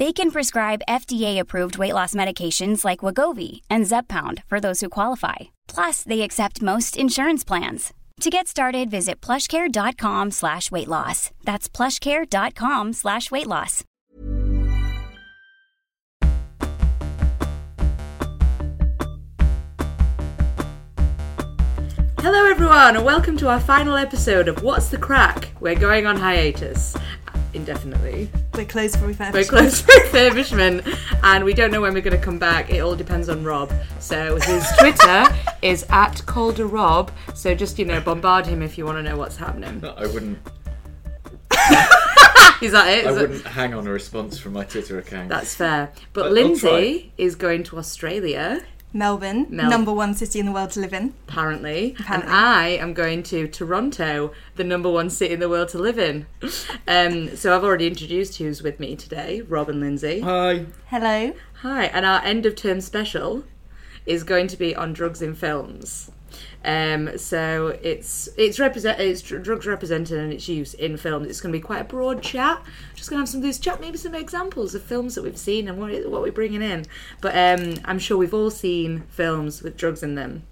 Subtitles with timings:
[0.00, 5.54] They can prescribe FDA-approved weight loss medications like Wegovy and Zepbound for those who qualify.
[5.68, 7.94] Plus, they accept most insurance plans.
[8.20, 11.30] To get started, visit plushcare.com slash weight loss.
[11.44, 13.84] That's plushcare.com slash weight loss.
[22.18, 25.50] Hello, everyone, and welcome to our final episode of What's the Crack?
[25.60, 26.96] We're going on hiatus
[27.54, 28.28] indefinitely.
[28.54, 29.32] We're closed for refurbishment.
[29.32, 32.70] We're closed for refurbishment, and we don't know when we're going to come back.
[32.70, 33.72] It all depends on Rob.
[34.00, 35.26] So his Twitter
[35.62, 37.10] is at Calder Rob.
[37.34, 39.80] So just you know, bombard him if you want to know what's happening.
[39.80, 40.38] No, I wouldn't.
[42.62, 43.04] Is that it?
[43.06, 45.28] I Is it- wouldn't hang on a response from my Twitter account.
[45.28, 45.90] That's fair.
[46.12, 48.62] But, But I'll Lindsay is going to Australia.
[48.94, 51.12] Melbourne, Mel- number one city in the world to live in.
[51.28, 51.96] apparently.
[51.98, 52.30] Apparently.
[52.30, 55.98] And I am going to Toronto, the number one city in the world to live
[55.98, 56.26] in.
[56.86, 60.20] Um, so I've already introduced who's with me today, Rob and Lindsay.
[60.20, 60.66] Hi.
[60.86, 61.32] Hello.
[61.62, 63.42] Hi, and our end of term special
[64.06, 66.10] is going to be on drugs in films.
[66.64, 71.28] Um, so it's it's represent it's dr- drugs represented and its use in films.
[71.28, 72.62] It's going to be quite a broad chat.
[72.94, 75.68] Just going to have some loose chat, maybe some examples of films that we've seen
[75.68, 76.86] and what what we're bringing in.
[77.20, 80.44] But um, I'm sure we've all seen films with drugs in them.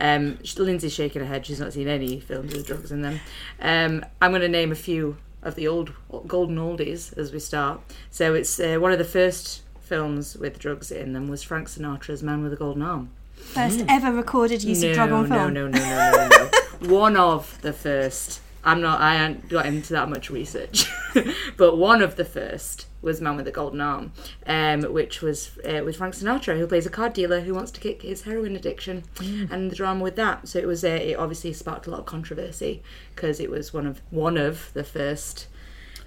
[0.00, 3.20] Um, Lindsay's shaking her head; she's not seen any films with drugs in them.
[3.60, 5.92] Um, I'm going to name a few of the old
[6.26, 7.80] golden oldies as we start.
[8.10, 12.22] So it's uh, one of the first films with drugs in them was Frank Sinatra's
[12.22, 13.10] Man with a Golden Arm.
[13.50, 15.54] First ever recorded use of drug on film.
[15.54, 16.50] no, no, no, no, no.
[16.82, 16.88] no.
[16.94, 18.40] one of the first.
[18.62, 19.00] I'm not.
[19.00, 20.86] I haven't got into that much research,
[21.56, 24.12] but one of the first was Man with a Golden Arm,
[24.46, 27.80] um, which was uh, with Frank Sinatra, who plays a card dealer who wants to
[27.80, 30.46] kick his heroin addiction, and the drama with that.
[30.46, 30.84] So it was.
[30.84, 32.82] Uh, it obviously sparked a lot of controversy
[33.14, 35.48] because it was one of one of the first.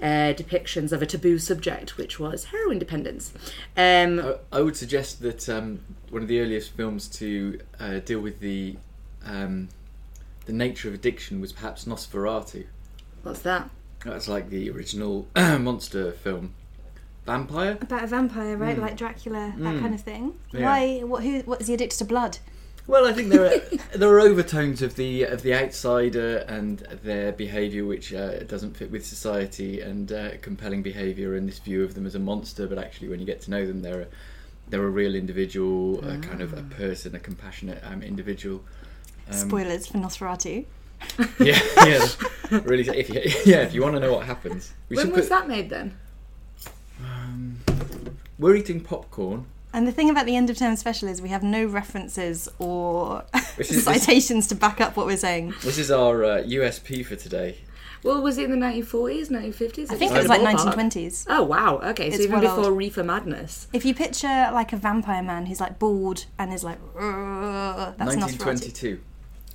[0.03, 3.31] Uh, depictions of a taboo subject, which was heroin dependence.
[3.77, 8.19] Um, I, I would suggest that um, one of the earliest films to uh, deal
[8.19, 8.75] with the
[9.25, 9.69] um,
[10.45, 12.65] the nature of addiction was perhaps Nosferatu.
[13.21, 13.69] what's that?
[14.03, 16.53] That's like the original monster film.
[17.25, 17.77] Vampire?
[17.79, 18.77] About a vampire, right?
[18.77, 20.37] Like Dracula, that kind of thing.
[20.51, 20.65] Yeah.
[20.65, 20.99] Why?
[20.99, 21.23] What?
[21.23, 21.39] Who?
[21.43, 22.39] What is he addicted to blood?
[22.85, 23.59] Well, I think there are
[23.97, 28.91] there are overtones of the of the outsider and their behaviour which uh, doesn't fit
[28.91, 32.67] with society, and uh, compelling behaviour and this view of them as a monster.
[32.67, 34.07] But actually, when you get to know them, they're a,
[34.69, 38.61] they're a real individual, a kind of a person, a compassionate um, individual.
[39.29, 40.65] Um, Spoilers for Nosferatu.
[41.39, 42.07] Yeah, yeah,
[42.63, 42.87] really.
[42.87, 45.29] If you, yeah, if you want to know what happens, When was put.
[45.29, 45.97] that made then?
[48.39, 49.45] We're eating popcorn.
[49.73, 53.25] And the thing about the end of term special is we have no references or
[53.57, 55.55] is- citations to back up what we're saying.
[55.63, 57.57] This is our uh, USP for today.
[58.03, 59.89] Well, was it in the 1940s, 1950s?
[59.91, 61.25] I think it was like 1920s.
[61.29, 61.79] Oh wow!
[61.79, 62.77] Okay, so even before old.
[62.77, 63.67] Reefer Madness.
[63.71, 68.19] If you picture like a vampire man who's like bald and is like, that's Nosferatu.
[68.19, 68.99] 1922.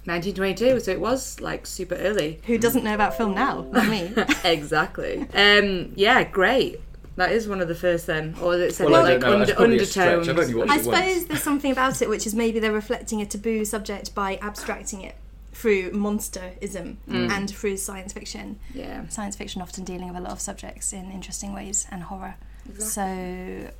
[0.05, 2.41] 1922, so it was like super early.
[2.47, 3.67] Who doesn't know about film now?
[3.71, 4.15] Not me.
[4.45, 5.27] exactly.
[5.35, 6.81] Um, yeah, great.
[7.19, 9.45] That is one of the first then, or is it said Well, like don't under,
[9.47, 10.29] That's probably a undertones?
[10.29, 13.27] I've only watched I suppose there's something about it which is maybe they're reflecting a
[13.27, 15.17] taboo subject by abstracting it
[15.53, 18.61] through monsterism and through science fiction.
[18.73, 19.09] Yeah.
[19.09, 22.37] Science fiction often dealing with a lot of subjects in interesting ways and horror.
[22.79, 23.71] So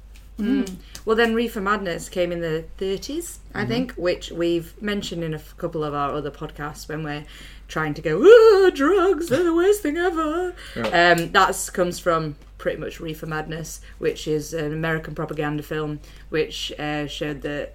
[1.05, 5.37] Well, then Reefer Madness came in the 30s, I think, which we've mentioned in a
[5.39, 7.25] f- couple of our other podcasts when we're
[7.69, 10.55] trying to go, "Ah, drugs, they're the worst thing ever.
[10.77, 16.73] Um, that comes from pretty much Reefer Madness, which is an American propaganda film which
[16.79, 17.71] uh, showed the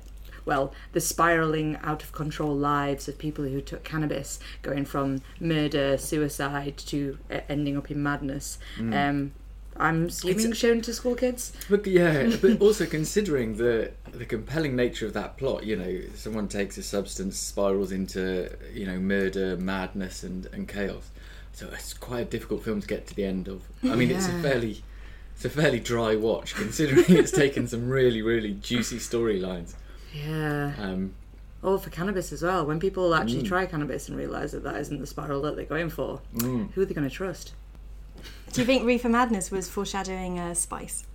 [0.45, 5.97] Well, the spiraling out of control lives of people who took cannabis, going from murder,
[5.97, 8.59] suicide to uh, ending up in madness.
[8.93, 9.31] Um,
[9.77, 11.51] I'm assuming shown to school kids.
[11.69, 16.47] But yeah, but also considering the the compelling nature of that plot, you know, someone
[16.47, 21.09] takes a substance, spirals into you know murder, madness, and and chaos.
[21.53, 23.61] So it's quite a difficult film to get to the end of.
[23.83, 24.83] I mean, it's a fairly
[25.35, 29.73] it's a fairly dry watch considering it's taken some really really juicy storylines.
[30.13, 30.73] Yeah.
[30.79, 31.13] Um,
[31.61, 32.65] Or for cannabis as well.
[32.65, 35.89] When people actually try cannabis and realise that that isn't the spiral that they're going
[35.89, 37.53] for, who are they going to trust?
[38.51, 41.05] Do you think Reefer Madness was foreshadowing uh, Spice?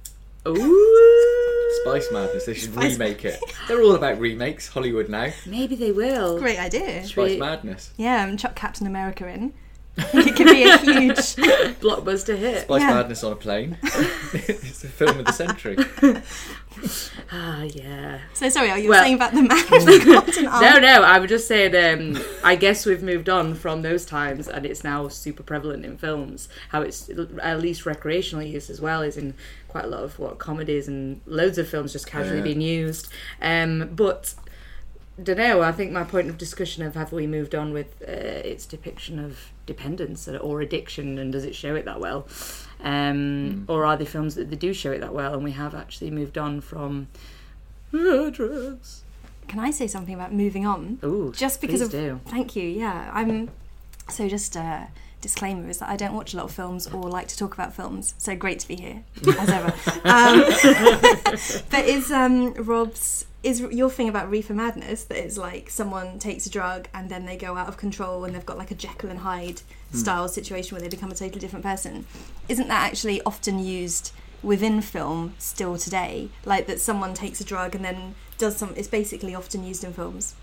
[0.46, 1.80] Ooh.
[1.84, 2.46] Spice Madness.
[2.46, 3.38] They should Spice remake it.
[3.68, 4.68] They're all about remakes.
[4.68, 5.30] Hollywood now.
[5.46, 6.38] Maybe they will.
[6.38, 7.04] Great idea.
[7.04, 7.92] Spice Re- Madness.
[7.96, 9.52] Yeah, and chuck Captain America in.
[9.98, 11.16] I think it could be a huge.
[11.80, 12.62] Blockbuster hit.
[12.62, 12.94] Spice Yeah.
[12.94, 13.76] Madness on a plane.
[13.82, 15.76] it's the film of the century.
[17.32, 18.20] Ah, yeah.
[18.34, 20.62] So sorry, are you Well- saying about the man with the cotton arm?
[20.62, 24.06] No, no, I would just say that um, I guess we've moved on from those
[24.06, 26.48] times and it's now super prevalent in films.
[26.70, 27.10] How it's
[27.42, 29.34] at least recreational use as well is in
[29.66, 32.44] quite a lot of what comedies and loads of films just casually Yeah.
[32.44, 33.08] being used.
[33.42, 34.34] Um, but
[35.22, 35.62] don't know.
[35.62, 39.18] I think my point of discussion of have we moved on with uh, its depiction
[39.18, 42.26] of dependence or addiction, and does it show it that well,
[42.82, 45.74] um, or are there films that they do show it that well, and we have
[45.74, 47.08] actually moved on from
[47.92, 49.02] uh, drugs?
[49.48, 50.98] Can I say something about moving on?
[51.02, 51.90] Ooh, Just because of.
[51.90, 52.20] do.
[52.26, 52.68] Thank you.
[52.68, 53.50] Yeah, I'm.
[54.10, 54.88] So just a
[55.20, 57.74] disclaimer is that I don't watch a lot of films or like to talk about
[57.74, 58.14] films.
[58.18, 59.02] So great to be here
[59.38, 59.74] as ever.
[60.04, 60.44] Um,
[61.70, 66.46] but is um, Rob's is your thing about Reefer Madness that it's like someone takes
[66.46, 69.10] a drug and then they go out of control and they've got like a Jekyll
[69.10, 69.62] and Hyde
[69.92, 72.06] style situation where they become a totally different person?
[72.48, 74.12] Isn't that actually often used?
[74.40, 78.86] within film still today like that someone takes a drug and then does some it's
[78.86, 80.36] basically often used in films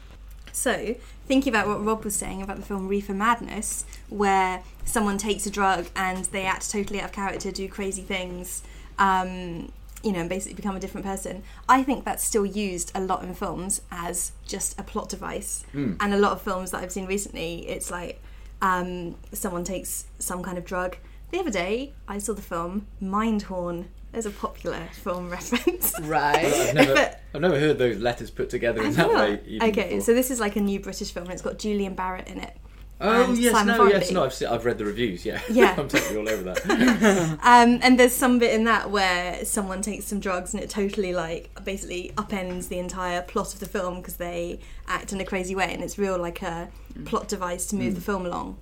[0.56, 0.96] so,
[1.28, 5.50] thinking about what Rob was saying about the film Reefer Madness, where someone takes a
[5.50, 8.64] drug and they act totally out of character, do crazy things,
[8.98, 9.74] um,
[10.06, 11.44] you know, and basically become a different person.
[11.68, 15.66] I think that's still used a lot in films as just a plot device.
[15.74, 18.22] And a lot of films that I've seen recently, it's like
[18.62, 20.96] um, someone takes some kind of drug.
[21.32, 23.86] The other day, I saw the film Mindhorn.
[24.12, 26.00] There's a popular film reference.
[26.02, 26.46] Right.
[26.46, 29.18] I've never, But- I've never heard those letters put together in that Yeah.
[29.20, 29.42] way.
[29.48, 30.02] even Okay, before.
[30.02, 32.56] so this is like a new British film, and it's got Julian Barratt in it.
[33.02, 34.24] Oh yes, Simon no, yes, no.
[34.24, 35.26] I've seen, I've read the reviews.
[35.26, 35.76] Yeah, Yeah.
[35.78, 37.38] I'm totally all over that.
[37.44, 41.14] Um, and there's some bit in that where someone takes some drugs and it totally
[41.14, 45.56] like basically upends the entire plot of the film because they act in a crazy
[45.56, 46.70] way and it's real like a
[47.04, 48.58] plot device to move the film along.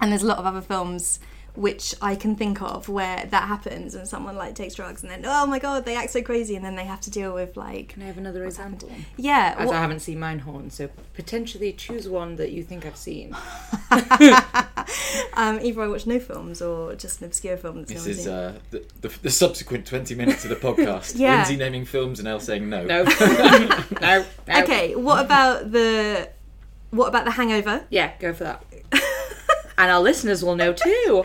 [0.00, 1.18] And there's a lot of other films
[1.54, 5.22] which I can think of where that happens and someone like takes drugs and then
[5.26, 7.88] oh my god they act so crazy and then they have to deal with like
[7.90, 8.90] Can I have another example?
[9.18, 12.96] yeah As what- I haven't seen Mindhorn, so potentially choose one that you think I've
[12.96, 13.36] seen.
[15.34, 18.58] um, either I watch no films or just an obscure film that's This is uh,
[18.70, 21.12] the, the, the subsequent 20 minutes of the podcast.
[21.22, 21.36] Yeah.
[21.36, 22.84] Lindsay naming films and Elle saying no.
[22.84, 23.02] No.
[23.04, 23.84] no.
[24.00, 24.24] no.
[24.62, 26.30] okay what about the
[26.90, 28.64] what about the hangover Yeah, go for that.
[29.78, 31.24] And our listeners will know too.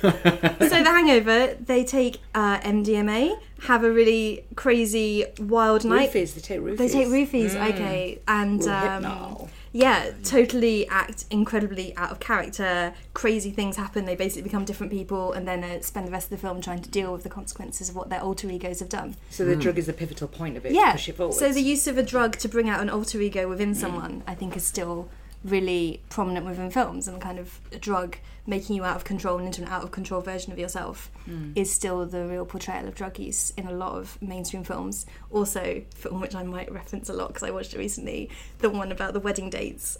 [0.00, 6.10] so the hangover they take uh, mdma have a really crazy wild night.
[6.12, 6.76] Roofies, they take roofies.
[6.78, 8.20] they take roofies okay.
[8.28, 12.94] And um, yeah totally act incredibly out of character.
[13.14, 14.04] Crazy things happen.
[14.04, 16.82] They basically become different people and then uh, spend the rest of the film trying
[16.82, 19.16] to deal with the consequences of what their alter egos have done.
[19.30, 20.68] So the drug is the pivotal point of it.
[20.70, 21.34] to yeah Push it forward.
[21.34, 24.34] so the use of a drug to bring out an alter ego within someone i
[24.34, 25.08] think is still
[25.44, 28.16] really prominent within films and kind of a drug
[28.46, 31.52] making you out of control and into an out of control version of yourself hmm.
[31.54, 35.82] is still the real portrayal of drug use in a lot of mainstream films also
[35.94, 38.28] film which i might reference a lot because i watched it recently
[38.58, 39.98] the one about the wedding dates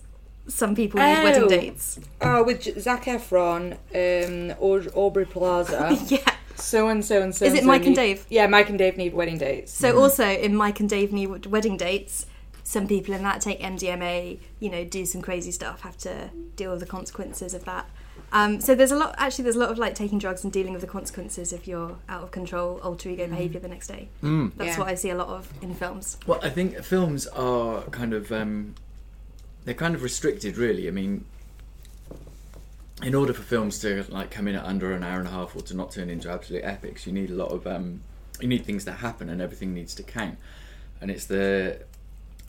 [0.49, 1.49] some people use wedding Oh.
[1.49, 4.57] dates Oh, with Zac Efron, um,
[4.95, 5.97] Aubrey Plaza.
[6.09, 7.45] yeah So and so and so.
[7.45, 8.27] Is it Mike and need- Dave?
[8.29, 9.73] Yeah, Mike and Dave need wedding dates.
[9.73, 9.99] So hmm.
[9.99, 12.27] also in Mike and Dave Need Wedding Dates,
[12.69, 16.71] some people in that take MDMA, you know, do some crazy stuff, have to deal
[16.71, 17.89] with the consequences of that.
[18.31, 19.15] Um, so there's a lot.
[19.17, 21.97] Actually, there's a lot of like taking drugs and dealing with the consequences if you're
[22.11, 24.11] out of control, alter ego behavior the next day.
[24.23, 24.53] Mm.
[24.57, 24.81] That's Yeah.
[24.81, 26.19] what I see a lot of in films.
[26.27, 28.75] Well, I think films are kind of um,
[29.65, 30.89] they're kind of restricted, really.
[30.89, 31.25] I mean,
[33.03, 35.57] in order for films to like come in at under an hour and a half
[35.57, 38.03] or to not turn into absolute epics, you need a lot of um,
[38.43, 40.37] you need things to happen and everything needs to count.
[41.01, 41.79] And it's the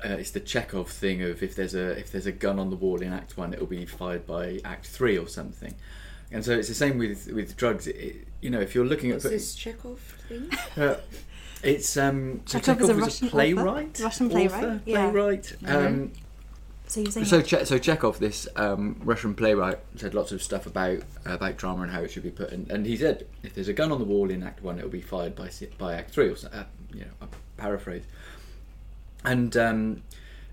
[0.03, 2.75] uh, it's the Chekhov thing of if there's a if there's a gun on the
[2.75, 5.73] wall in Act One, it'll be fired by Act Three or something.
[6.31, 7.87] And so it's the same with with drugs.
[7.87, 10.49] It, you know, if you're looking What's at this Chekhov thing?
[10.83, 10.95] uh,
[11.63, 13.31] it's um so Chekhov is a was Russian author.
[13.35, 15.11] playwright, Russian author, playwright, yeah.
[15.11, 15.53] playwright.
[15.65, 16.11] Um,
[16.87, 20.65] So you're saying So, che- so Chekhov, this um, Russian playwright, said lots of stuff
[20.65, 22.51] about about drama and how it should be put.
[22.51, 24.83] And, and he said, if there's a gun on the wall in Act One, it
[24.83, 26.63] will be fired by by Act Three, or so- uh,
[26.93, 27.27] you know, a
[27.57, 28.03] paraphrase.
[29.25, 30.03] And um,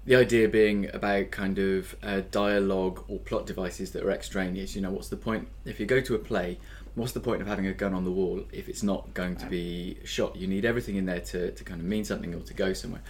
[0.05, 4.75] the idea being about kind of uh, dialogue or plot devices that are extraneous.
[4.77, 6.59] You know, what's the point if you go to a play?
[6.95, 9.47] What's the point of having a gun on the wall if it's not going to
[9.47, 10.37] be shot?
[10.37, 13.03] You need everything in there to, to kind of mean something or to go somewhere.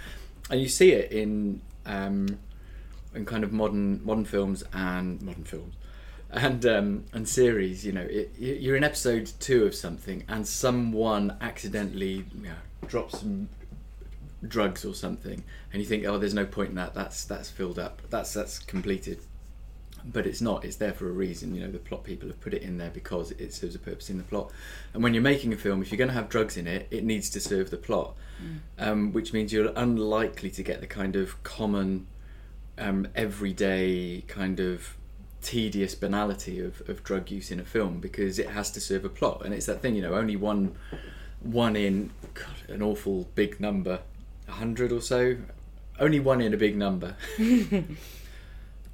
[0.50, 2.38] And you see it in um,
[3.14, 5.74] in kind of modern modern films and modern films
[6.32, 7.84] and um, and series.
[7.86, 12.54] You know, it, you- you're in episode two of something, and someone accidentally you know,
[12.88, 13.48] drops some
[14.46, 16.94] drugs or something, and you think, oh, there's no point in that.
[16.94, 18.02] That's that's filled up.
[18.10, 19.20] That's that's completed.
[20.04, 20.64] But it's not.
[20.64, 21.54] It's there for a reason.
[21.54, 24.08] You know, the plot people have put it in there because it serves a purpose
[24.08, 24.52] in the plot.
[24.94, 27.02] And when you're making a film, if you're going to have drugs in it, it
[27.02, 28.14] needs to serve the plot,
[28.78, 32.06] um, which means you're unlikely to get the kind of common
[32.78, 34.96] um, everyday kind of
[35.42, 39.08] tedious banality of, of drug use in a film because it has to serve a
[39.08, 40.74] plot and it's that thing you know only one
[41.40, 44.00] one in God, an awful big number
[44.48, 45.36] a hundred or so
[45.98, 47.16] only one in a big number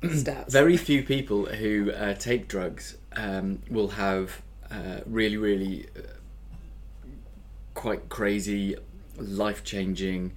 [0.02, 0.49] Stats.
[0.50, 6.00] very few people who uh, take drugs um, will have uh, really, really uh,
[7.75, 8.76] quite crazy,
[9.16, 10.32] life changing,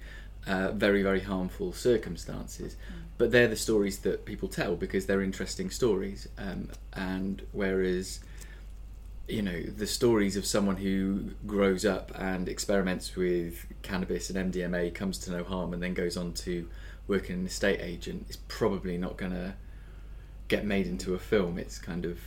[0.46, 2.76] uh, very, very harmful circumstances.
[3.18, 6.28] But they're the stories that people tell because they're interesting stories.
[6.38, 8.20] Um, and whereas,
[9.28, 14.94] you know, the stories of someone who grows up and experiments with cannabis and MDMA,
[14.94, 16.68] comes to no harm, and then goes on to
[17.08, 19.54] work in an estate agent is probably not going to
[20.48, 21.58] get made into a film.
[21.58, 22.20] It's kind of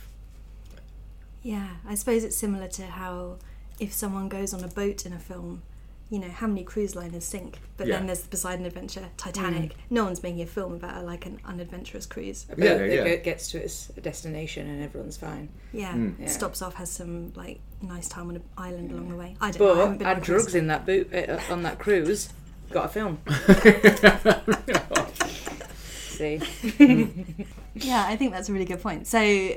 [1.42, 3.38] Yeah, I suppose it's similar to how
[3.78, 5.62] if someone goes on a boat in a film,
[6.10, 7.58] you know, how many cruise liners sink?
[7.76, 7.96] But Yeah.
[7.96, 9.76] then there's the Poseidon Adventure, Titanic.
[9.90, 12.46] No one's making a film about a, like an unadventurous cruise.
[12.48, 13.04] But Yeah, it yeah.
[13.04, 15.48] get- gets to its destination and everyone's fine.
[15.72, 16.14] Yeah, Mm.
[16.18, 16.26] Yeah.
[16.26, 19.36] stops off, has some like nice time on an island along the way.
[19.40, 19.72] I don't know.
[19.72, 22.28] I haven't But been add drugs in that boot uh, on that cruise,
[22.70, 23.18] got a film.
[25.90, 26.40] See,
[27.74, 29.06] Yeah, I think that's a really good point.
[29.06, 29.56] So,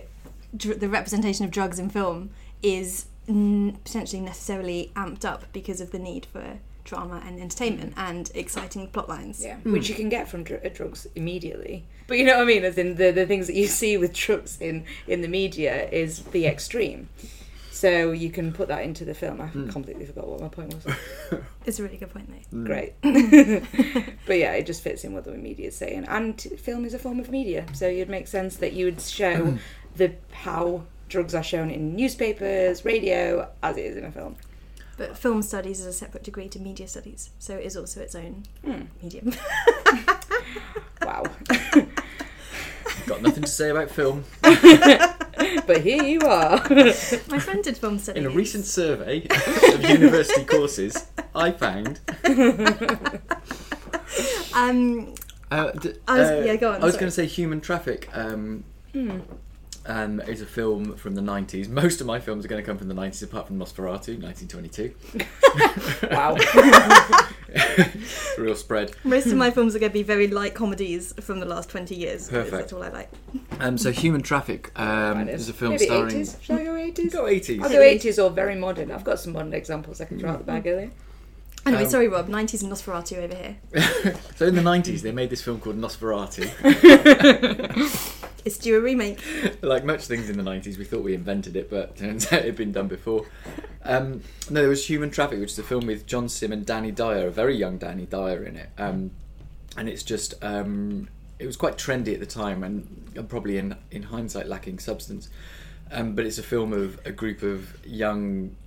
[0.55, 2.29] dr- the representation of drugs in film
[2.62, 8.10] is n- potentially necessarily amped up because of the need for drama and entertainment mm.
[8.10, 9.44] and exciting plot lines.
[9.44, 9.72] yeah, mm.
[9.72, 11.86] which you can get from dr- uh, drugs immediately.
[12.08, 12.63] But you know what I mean?
[12.63, 16.24] As in the the things that you see with drugs in in the media is
[16.24, 17.10] the extreme.
[17.72, 19.42] So you can put that into the film.
[19.42, 19.70] I mm.
[19.70, 20.96] completely forgot what my point was.
[21.65, 22.63] It's a really good point, though.
[22.63, 22.94] Great.
[23.01, 26.06] but yeah, it just fits in what the media is saying.
[26.08, 29.58] And film is a form of media, so it'd make sense that you would show
[29.96, 34.36] the how drugs are shown in newspapers, radio, as it is in a film.
[34.98, 38.15] But film studies is a separate degree to media studies, so it is also its
[38.15, 38.43] own
[39.01, 39.32] medium.
[41.01, 41.24] Wow.
[43.08, 44.24] got nothing to say about film.
[44.41, 46.63] but here you are.
[47.27, 48.24] My friend did film studies.
[48.24, 49.27] In a recent survey
[49.74, 51.05] of university courses,
[51.36, 52.00] I found.
[54.55, 55.13] Um,
[55.51, 58.10] Uh, d- I was- uh, yeah, go on, I was going to say Human Traffic.
[58.13, 58.63] Um,
[59.86, 61.68] um, is a film from the 90s.
[61.68, 64.94] Most of my films are going to come from the 90s, apart from Nosferatu, 1922.
[66.12, 66.36] wow.
[68.38, 68.96] Real spread.
[69.04, 71.96] most of my films are going to be very light comedies from the last 20
[71.96, 72.28] years.
[72.28, 72.52] because Perfect.
[72.52, 73.12] That's all I like.
[73.60, 76.16] Um, so Human Traffic um, is a film Maybe starring.
[76.16, 76.42] 80s.
[76.42, 77.12] Shall I go 80s?
[77.12, 77.62] Go 80s.
[77.62, 78.92] I'll go 80s or very modern.
[78.92, 80.92] I've got some modern examples I can throw out the bag earlier.
[81.65, 82.27] Anyway, Um, sorry, Rob.
[82.27, 83.55] 90s and Nosferatu over here.
[84.36, 86.50] so in the 90s, they made this film called Nosferatu.
[88.46, 89.22] It's due a remake.
[89.62, 92.46] like much things in the 90s, we thought we invented it, but turns out it
[92.46, 93.25] had been done before.
[93.86, 96.91] Um, no, there was Human Traffic, which is a film with John Simm and Danny
[96.91, 98.70] Dyer, a very young Danny Dyer in it.
[98.77, 99.12] Um,
[99.77, 101.08] and it's just, um,
[101.39, 105.29] it was quite trendy at the time and, and probably in, in hindsight lacking substance.
[105.89, 108.58] Um, but it's a film of a group of young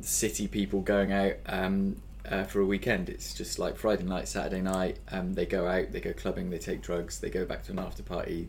[0.00, 3.08] city people going out um, uh, for a weekend.
[3.08, 4.98] It's just like Friday night, Saturday night.
[5.10, 7.78] Um, they go out, they go clubbing, they take drugs, they go back to an
[7.78, 8.48] after party.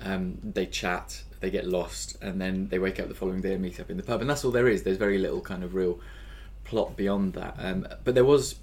[0.00, 3.62] Um, they chat, they get lost, and then they wake up the following day and
[3.62, 4.20] meet up in the pub.
[4.20, 4.82] And that's all there is.
[4.82, 6.00] There's very little kind of real
[6.64, 7.54] plot beyond that.
[7.58, 8.56] Um, but there was,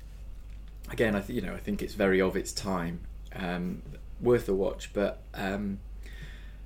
[0.89, 3.01] again, I you know, I think it's very of its time,
[3.35, 3.81] um,
[4.19, 4.91] worth a watch.
[4.93, 5.79] But um,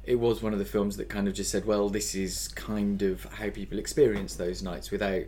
[0.04, 3.02] it was one of the films that kind of just said, well, this is kind
[3.02, 5.26] of how people experience those nights without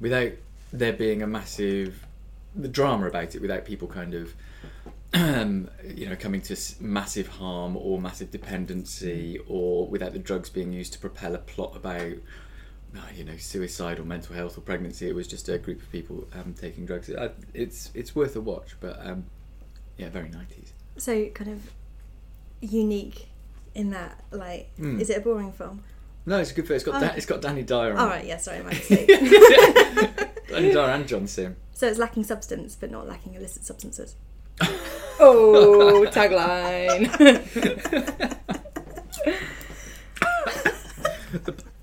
[0.00, 0.32] without
[0.72, 2.06] there being a massive
[2.54, 4.34] the drama about it, without people kind of
[5.14, 10.72] um, you know coming to massive harm or massive dependency, or without the drugs being
[10.72, 12.00] used to propel a plot about
[12.96, 15.08] uh, you know suicide or mental health or pregnancy.
[15.08, 17.10] It was just a group of people um, taking drugs.
[17.10, 19.24] I- It's it's worth a watch, but um,
[19.98, 20.72] yeah, very nineties.
[20.98, 21.70] So, kind of,
[22.62, 23.28] unique
[23.74, 24.18] in that.
[24.30, 24.98] Like, Hmm.
[24.98, 25.82] is it a boring film?
[26.24, 26.76] No, it's a good film.
[26.76, 27.00] It's got Oh.
[27.00, 27.98] Dan, it's got Danny Dyer on.
[27.98, 28.10] All it.
[28.10, 29.08] right, yeah, sorry, my mistake.
[30.48, 31.56] Danny Dyer and John Simm.
[31.72, 34.16] so it's lacking substance, but not lacking illicit substances.
[35.18, 37.08] Oh, tagline.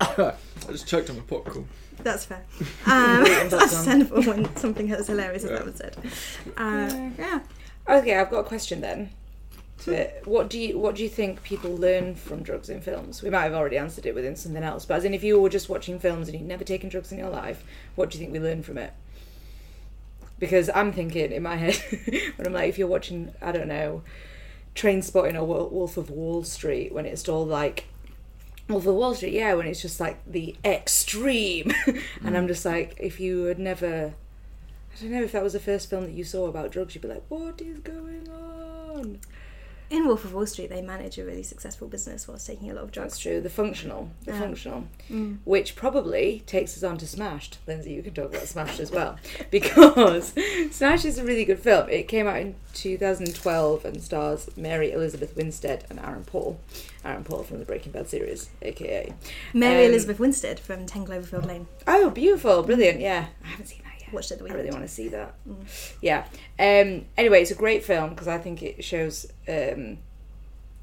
[0.00, 1.68] I just choked on my popcorn.
[2.02, 2.44] That's fair.
[2.86, 5.96] Um, that's understandable when something as hilarious as that was said.
[6.56, 7.40] Uh, yeah.
[7.88, 9.10] okay, I've got a question then.
[9.80, 13.22] To- What do you what do you think people learn from drugs in films?
[13.22, 15.48] We might have already answered it within something else, but as in if you were
[15.48, 17.64] just watching films and you'd never taken drugs in your life,
[17.94, 18.92] what do you think we learn from it?
[20.38, 21.76] Because I'm thinking in my head
[22.36, 24.02] when I'm like, if you're watching, I don't know,
[24.74, 27.86] Train Spotting or Wolf of Wall Street, when it's all like
[28.68, 31.72] Wolf of Wall Street, yeah, when it's just like the extreme,
[32.24, 32.48] and I'm mm.
[32.48, 34.14] just like, if you had never,
[34.92, 37.02] I don't know, if that was the first film that you saw about drugs, you'd
[37.02, 39.20] be like, what is going on?
[39.94, 42.82] In Wolf of Wall Street, they manage a really successful business whilst taking a lot
[42.82, 43.18] of That's drugs.
[43.20, 43.40] true.
[43.40, 44.40] The functional, the Yeah.
[44.40, 44.84] functional,
[45.44, 47.58] which probably takes us on to Smashed.
[47.68, 49.16] Lindsay, you can talk about Smashed as well
[49.52, 50.32] because
[50.72, 51.88] Smashed is a really good film.
[51.88, 56.58] It came out in 2012 and stars Mary Elizabeth Winstead and Aaron Paul.
[57.04, 59.14] Aaron Paul from the Breaking Bad series, aka
[59.52, 61.68] Mary Um, Elizabeth Winstead from 10 Cloverfield Lane.
[61.86, 62.98] Oh, beautiful, brilliant.
[62.98, 64.12] Yeah, I haven't seen that yet.
[64.14, 65.34] Watched it the I really want to see that.
[66.00, 66.24] Yeah.
[66.58, 67.04] Um.
[67.16, 69.26] Anyway, it's a great film because I think it shows.
[69.48, 69.98] Um,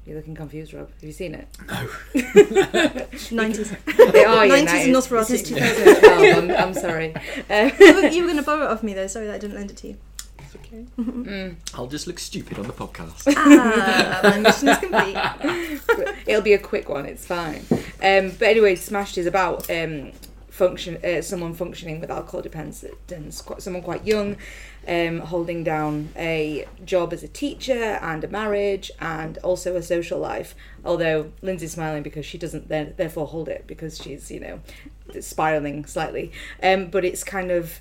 [0.04, 0.90] you're looking confused, Rob.
[0.92, 1.46] Have you seen it?
[1.68, 1.74] No.
[2.14, 4.12] 90s.
[4.12, 4.46] They are.
[4.46, 4.96] yeah, 90s and 90s.
[4.96, 5.30] Nosferatu.
[5.30, 6.38] It's 2012.
[6.38, 7.14] I'm, I'm sorry.
[7.48, 9.06] Uh, you were, you were going to borrow it off me though.
[9.06, 9.96] Sorry that I didn't lend it to you.
[10.40, 10.84] It's okay.
[10.98, 11.54] mm.
[11.74, 13.32] I'll just look stupid on the podcast.
[13.36, 16.24] Ah, my mission is complete.
[16.26, 17.06] It'll be a quick one.
[17.06, 17.64] It's fine.
[18.02, 18.32] Um.
[18.38, 20.10] But anyway, Smashed is about um
[20.52, 22.84] function uh, someone functioning with alcohol dependence,
[23.58, 24.36] someone quite young,
[24.86, 30.18] um, holding down a job as a teacher and a marriage and also a social
[30.18, 30.54] life.
[30.84, 34.60] Although Lindsay's smiling because she doesn't then therefore hold it because she's you know
[35.20, 36.30] spiraling slightly.
[36.62, 37.80] Um, but it's kind of.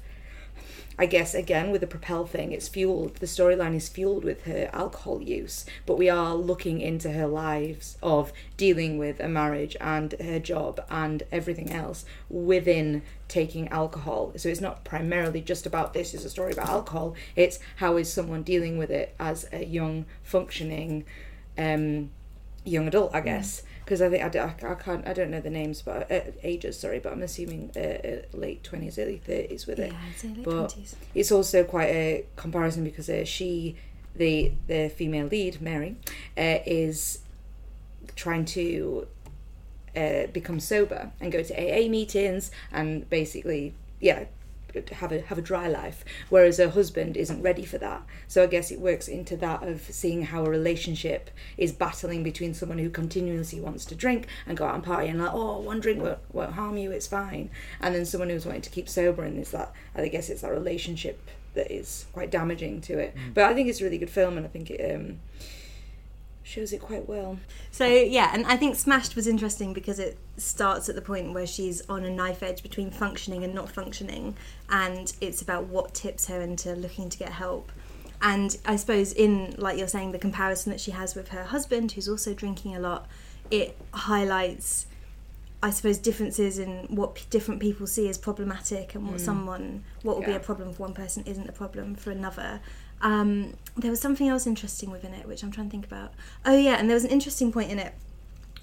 [0.99, 3.15] I guess again with the propel thing, it's fueled.
[3.15, 7.97] The storyline is fueled with her alcohol use, but we are looking into her lives
[8.03, 14.33] of dealing with a marriage and her job and everything else within taking alcohol.
[14.35, 17.15] So it's not primarily just about this is a story about alcohol.
[17.35, 21.05] It's how is someone dealing with it as a young functioning
[21.57, 22.11] um,
[22.63, 23.63] young adult, I guess.
[23.91, 24.23] Because I think
[24.63, 27.79] I can't I don't know the names but uh, ages sorry but I'm assuming uh,
[27.79, 30.95] uh, late twenties early thirties with it Yeah, late But- 20s.
[31.13, 33.75] it's also quite a comparison because uh, she,
[34.15, 35.97] the the female lead, Mary,
[36.37, 37.19] uh, is
[38.15, 39.07] trying to
[39.93, 44.23] uh, become sober and go to AA meetings and basically, yeah,
[44.91, 46.03] have a have a dry life.
[46.29, 48.03] Whereas her husband isn't ready for that.
[48.27, 52.53] So I guess it works into that of seeing how a relationship is battling between
[52.53, 55.79] someone who continuously wants to drink and go out and party and like, oh, one
[55.79, 59.23] drink won't, won't harm you, it's fine, and then someone who's wanting to keep sober
[59.23, 63.15] and it's that I guess it's that relationship that is quite damaging to it.
[63.33, 65.19] But I think it's a really good film and I think it um,
[66.51, 67.39] shows it quite well.
[67.71, 71.47] So yeah, and I think Smashed was interesting because it starts at the point where
[71.47, 74.35] she's on a knife edge between functioning and not functioning,
[74.69, 77.71] and it's about what tips her into looking to get help.
[78.21, 81.93] And I suppose in like you're saying, the comparison that she has with her husband,
[81.93, 83.07] who's also drinking a lot,
[83.49, 84.85] it highlights,
[85.63, 89.21] I suppose, differences in what p- different people see as problematic and what mm.
[89.21, 92.59] someone what will be a problem for one person isn't a problem for another.
[93.01, 96.13] Um, there was something else interesting within it, which I'm trying to think about.
[96.45, 97.93] Oh yeah, and there was an interesting point in it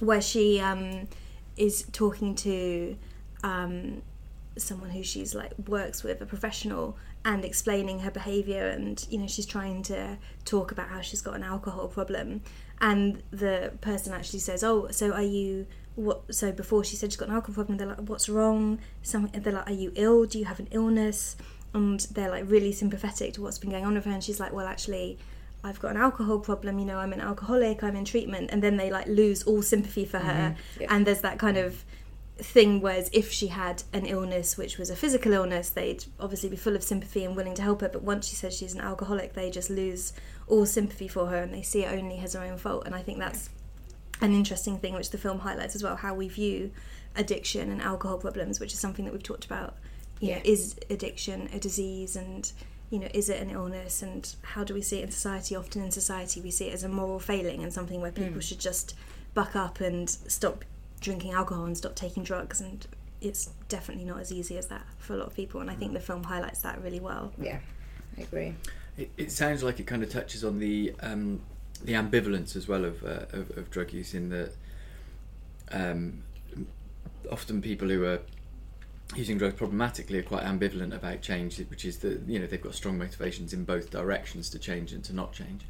[0.00, 1.08] where she um,
[1.56, 2.96] is talking to
[3.42, 4.02] um,
[4.56, 9.26] someone who she's like works with, a professional, and explaining her behaviour, and you know
[9.26, 12.42] she's trying to talk about how she's got an alcohol problem,
[12.80, 17.16] and the person actually says, "Oh, so are you?" What, so before she said she's
[17.16, 20.26] got an alcohol problem, they're like, "What's wrong?" Some they're like, "Are you ill?
[20.26, 21.36] Do you have an illness?"
[21.74, 24.52] And they're like really sympathetic to what's been going on with her, and she's like,
[24.52, 25.18] "Well, actually,
[25.62, 26.78] I've got an alcohol problem.
[26.78, 27.82] You know, I'm an alcoholic.
[27.82, 30.82] I'm in treatment." And then they like lose all sympathy for her, mm-hmm.
[30.82, 30.94] Yeah.
[30.94, 31.84] and there's that kind of
[32.38, 36.56] thing whereas if she had an illness which was a physical illness they'd obviously be
[36.56, 39.32] full of sympathy and willing to help her but once she says she's an alcoholic
[39.32, 40.12] they just lose
[40.46, 43.02] all sympathy for her and they see it only as her own fault and i
[43.02, 43.50] think that's
[44.20, 46.70] an interesting thing which the film highlights as well how we view
[47.16, 49.74] addiction and alcohol problems which is something that we've talked about
[50.20, 50.40] Yeah.
[50.44, 52.50] is addiction a disease and
[52.90, 54.02] you know is it an illness?
[54.02, 55.54] And how do we see it in society?
[55.56, 58.58] Often in society we see it as a moral failing and something where people should
[58.60, 58.94] just
[59.34, 60.64] buck up and stop
[61.00, 62.86] drinking alcohol and stop taking drugs and
[63.20, 65.92] it's definitely not as easy as that for a lot of people and i think
[65.92, 67.32] the film highlights that really well.
[67.38, 67.58] Yeah,
[68.16, 68.54] I agree.
[68.96, 71.40] It, it sounds like it kind of touches on the um,
[71.84, 74.52] the ambivalence as well of, uh, of of drug use in that
[75.70, 76.22] um,
[77.30, 78.20] often people who are
[79.14, 82.74] using drugs problematically are quite ambivalent about change, which is that you know they've got
[82.74, 85.64] strong motivations in both directions to change and to not change,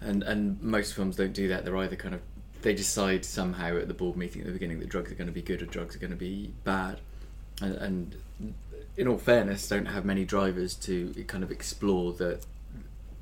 [0.00, 1.64] and and most films don't do that.
[1.64, 2.20] They're either kind of
[2.62, 5.32] they decide somehow at the board meeting at the beginning that drugs are going to
[5.32, 7.00] be good or drugs are going to be bad,
[7.60, 8.16] and, and
[8.96, 12.40] in all fairness, don't have many drivers to kind of explore the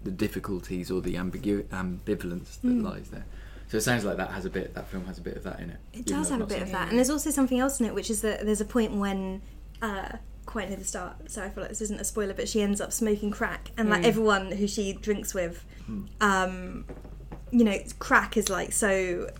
[0.02, 2.82] the difficulties or the ambigu- ambivalence that hmm.
[2.82, 3.24] lies there.
[3.68, 4.74] So it sounds like that has a bit.
[4.74, 5.78] That film has a bit of that in it.
[5.92, 8.10] It does have a bit of that, and there's also something else in it, which
[8.10, 9.42] is that there's a point when,
[9.82, 11.30] uh, quite near the start.
[11.30, 13.90] So I feel like this isn't a spoiler, but she ends up smoking crack, and
[13.90, 15.64] like everyone who she drinks with,
[16.20, 16.84] um,
[17.50, 19.30] you know, crack is like so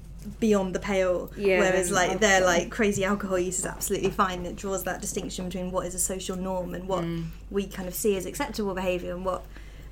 [0.40, 1.30] beyond the pale.
[1.36, 4.44] Yeah, whereas like their like crazy alcohol use is absolutely fine.
[4.46, 7.04] It draws that distinction between what is a social norm and what
[7.50, 9.44] we kind of see as acceptable behaviour and what.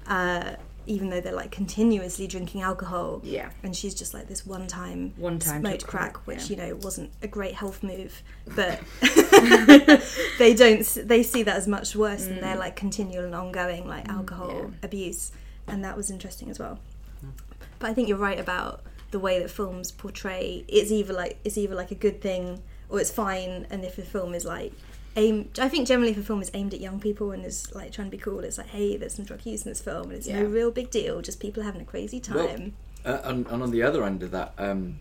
[0.07, 3.51] Uh, even though they're like continuously drinking alcohol, Yeah.
[3.63, 6.57] and she's just like this one time One time smoked crack, crack, which yeah.
[6.57, 8.23] you know wasn't a great health move,
[8.55, 8.81] but
[10.39, 12.61] they don't they see that as much worse than their mm.
[12.61, 14.69] like continual and ongoing like mm, alcohol yeah.
[14.83, 15.33] abuse,
[15.67, 16.79] and that was interesting as well.
[17.25, 17.31] Mm.
[17.79, 21.57] But I think you're right about the way that films portray it's either like it's
[21.57, 24.73] either like a good thing or it's fine, and if the film is like
[25.17, 27.93] aimed, I think generally if a film is aimed at young people and is like
[27.93, 30.15] trying to be cool, it's like hey, there's some drug use in this film, and
[30.15, 32.75] it's no real big deal, just people having a crazy Well, time.
[33.05, 34.99] Uh, and, and on the other end of that um,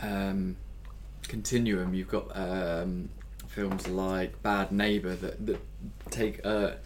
[0.00, 0.56] um,
[1.28, 3.08] continuum, you've got um,
[3.48, 5.60] films like Bad Neighbour that, that
[6.10, 6.78] take a,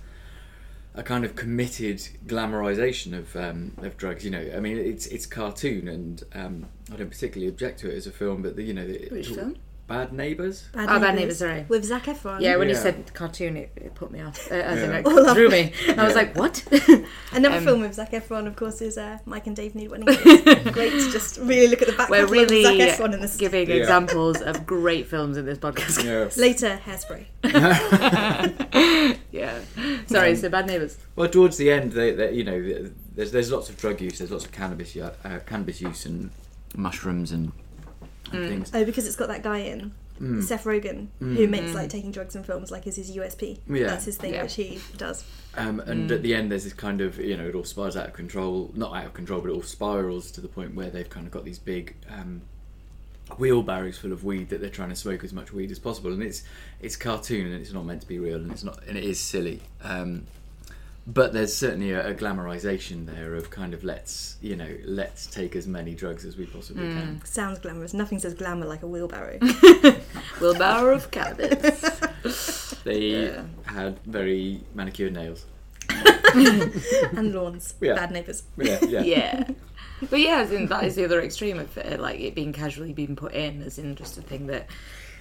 [0.95, 4.25] a kind of committed glamorization of um, of drugs.
[4.25, 7.97] You know, I mean, it's it's cartoon, and um, I don't particularly object to it
[7.97, 9.57] as a film, but the, you know, the, Which film?
[9.89, 10.65] Bad Neighbours.
[10.75, 11.65] Oh, Bad Neighbours, sorry.
[11.69, 12.41] with Zac Efron.
[12.41, 12.81] Yeah, when you Yeah.
[12.81, 14.51] said cartoon, it, it put me off.
[14.51, 14.97] Uh, as in, Yeah.
[14.99, 15.73] it All threw me.
[15.89, 16.13] I was Yeah.
[16.23, 16.65] like, what?
[17.33, 20.09] Another Um, film with Zac Efron, of course, is uh, Mike and Dave Need Wedding
[20.09, 20.71] Cakes.
[20.73, 23.21] Great to just really look at the back We're catalogue really of Zac Efron in
[23.21, 23.37] this.
[23.37, 23.77] giving Yeah.
[23.77, 26.03] examples of great films in this podcast.
[26.05, 26.31] Yeah.
[26.37, 27.27] Later, Hairspray.
[29.31, 29.61] yeah.
[30.07, 30.97] Sorry, so Bad Neighbours.
[31.15, 34.19] Well, towards the end, they, they, you know, there's there's lots of drug use.
[34.19, 36.31] There's lots of cannabis, u- uh, cannabis use and
[36.75, 37.53] mushrooms and,
[38.33, 38.71] and things.
[38.75, 39.93] Oh, because it's got that guy in.
[40.21, 40.43] Mm.
[40.43, 43.59] Seth Rogen, who makes like taking drugs in films like is his USP.
[43.69, 43.87] Yeah.
[43.89, 44.45] That's his thing, Yeah.
[44.45, 45.25] which he does.
[45.57, 48.07] Um, and at the end, there's this kind of, you know, it all spirals out
[48.07, 48.71] of control.
[48.75, 51.33] Not out of control, but it all spirals to the point where they've kind of
[51.33, 52.41] got these big um,
[53.39, 56.13] wheelbarrows full of weed that they're trying to smoke as much weed as possible.
[56.13, 56.45] And it's
[56.81, 59.21] it's cartoon and it's not meant to be real and it's not and it is
[59.21, 59.61] silly.
[59.83, 60.27] Um,
[61.07, 65.55] but there's certainly a, a glamorization there of kind of let's you know let's take
[65.55, 66.99] as many drugs as we possibly hmm.
[66.99, 67.25] can.
[67.25, 67.95] Sounds glamorous.
[67.95, 69.39] Nothing says glamour like a wheelbarrow.
[70.41, 72.75] Wheelbarrow of cannabis.
[72.85, 73.43] They Yeah.
[73.65, 75.45] had very manicured nails.
[75.89, 77.75] and lawns.
[77.81, 77.95] Yeah.
[77.95, 78.45] Bad neighbours.
[78.57, 79.03] Yeah, yeah.
[79.03, 79.49] yeah.
[80.09, 82.93] But yeah, as in, that is the other extreme of it, like it being casually
[82.93, 84.69] being put in, as in just a thing that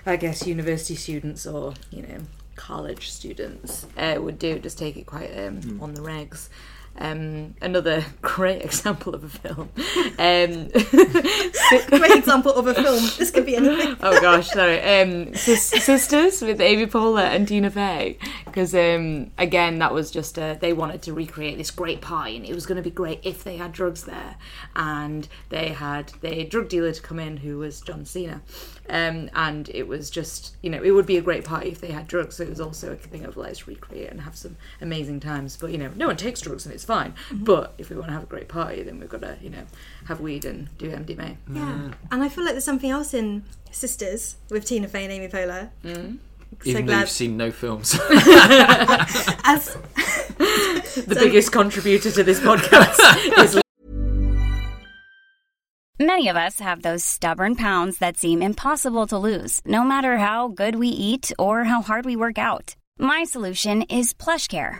[0.05, 2.19] I guess university students or you know
[2.55, 6.49] college students uh, would do, just take it quite um, on the regs.
[6.97, 9.69] Um, another great example of a film.
[10.17, 10.69] Um,
[11.87, 13.03] Great example of a film.
[13.17, 13.97] This could be anything.
[14.01, 14.79] oh gosh, sorry.
[14.81, 18.17] Um, Sis- Sisters with Amy Poehler and Tina Fey.
[18.45, 22.45] Because um, again, that was just uh, they wanted to recreate this great party, and
[22.45, 24.35] it was going to be great if they had drugs there.
[24.75, 28.41] And they had the drug dealer to come in, who was John Cena.
[28.87, 31.91] Um, and it was just, you know, it would be a great party if they
[31.91, 32.35] had drugs.
[32.35, 35.57] So it was also a thing of let's recreate and have some amazing times.
[35.57, 37.13] But you know, no one takes drugs and it's fine.
[37.31, 39.63] But if we want to have a great party, then we've got to, you know,
[40.05, 41.37] have weed and do MDMA.
[41.51, 41.91] Yeah.
[42.11, 45.69] And I feel like there's something else in Sisters with Tina Fey and Amy Poehler.
[45.83, 46.17] Mm.
[46.63, 47.93] So Even though you've seen no films.
[49.43, 49.77] As
[50.37, 53.61] The biggest contributor to this podcast is
[55.99, 60.49] Many of us have those stubborn pounds that seem impossible to lose, no matter how
[60.49, 62.75] good we eat or how hard we work out.
[62.99, 64.79] My solution is PlushCare.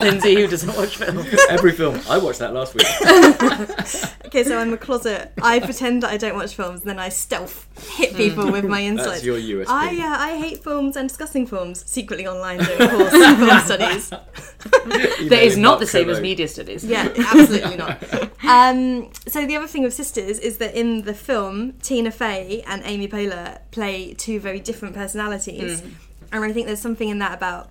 [0.00, 1.26] Lindsay, who doesn't watch films.
[1.48, 1.98] Every film.
[2.06, 2.86] I watched that last week.
[4.26, 5.32] Okay, so I'm a closet.
[5.40, 8.82] I pretend that I don't watch films, and then I stealth hit people with my
[8.82, 9.22] insights.
[9.22, 9.66] That's your USP.
[9.68, 11.88] I uh, I hate films and discussing films.
[11.88, 14.10] Secretly online doing a course in film studies.
[14.10, 16.84] That is not the same as media studies.
[16.84, 18.02] Yeah, absolutely not.
[18.44, 22.82] Um, so the other thing with Sisters is that in the film, Tina Fey and
[22.84, 25.82] Amy Poehler play two very different personalities,
[26.32, 27.70] and I think there's something in that about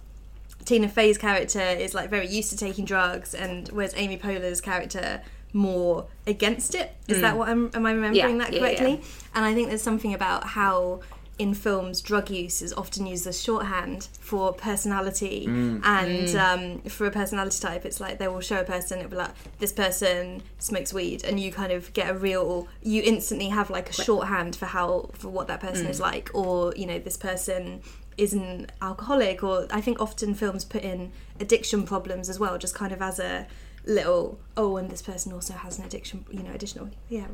[0.66, 5.22] Tina Fey's character is like very used to taking drugs, and whereas Amy Poehler's character
[5.54, 6.96] more against it.
[7.08, 7.38] Is that mm.
[7.38, 7.72] what I'm?
[7.74, 8.92] Am I remembering Yeah, that correctly?
[8.92, 9.08] yeah.
[9.36, 11.02] And I think there's something about how
[11.38, 15.82] in films drug use is often used as shorthand for personality mm.
[15.84, 16.36] and mm.
[16.40, 19.32] um, for a personality type it's like they will show a person it'll be like
[19.60, 23.90] this person smokes weed and you kind of get a real you instantly have like
[23.90, 27.82] a shorthand for how for what that person is like or you know this person
[28.18, 32.74] is an alcoholic or i think often films put in addiction problems as well just
[32.74, 33.48] kind of as a
[33.86, 37.28] little oh and this person also has an addiction you know additional yeah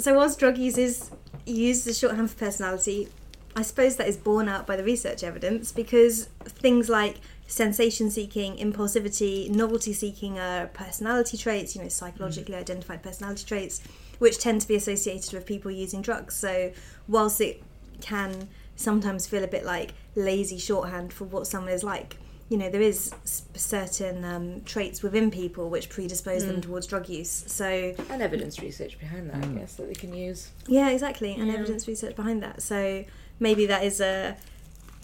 [0.00, 1.10] so whilst drug users
[1.44, 3.08] use is used as shorthand for personality,
[3.54, 8.56] I suppose that is borne out by the research evidence because things like sensation seeking,
[8.56, 12.60] impulsivity, novelty seeking are personality traits, you know, psychologically mm.
[12.60, 13.82] identified personality traits,
[14.18, 16.34] which tend to be associated with people using drugs.
[16.34, 16.72] So
[17.08, 17.62] whilst it
[18.00, 18.48] can
[18.80, 22.16] sometimes feel a bit like lazy shorthand for what someone is like,
[22.48, 27.44] you know, there is certain um, traits within people which predispose them towards drug use.
[27.46, 30.48] So And evidence research behind that, I guess, that they can use.
[30.66, 32.62] yeah, exactly, and evidence research behind that.
[32.62, 33.04] So
[33.38, 34.36] maybe that is a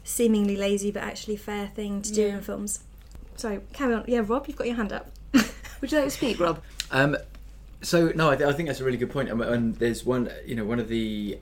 [0.02, 2.80] seemingly lazy but actually fair thing to do in films.
[3.36, 4.04] so carry on.
[4.08, 5.10] Yeah, Rob, you've got your hand up.
[5.80, 6.62] Would you like to speak, Rob?
[6.90, 7.16] Um,
[7.82, 9.28] so no, I, th- I think that's a really good point.
[9.28, 11.38] And, and there's one, you know, one of the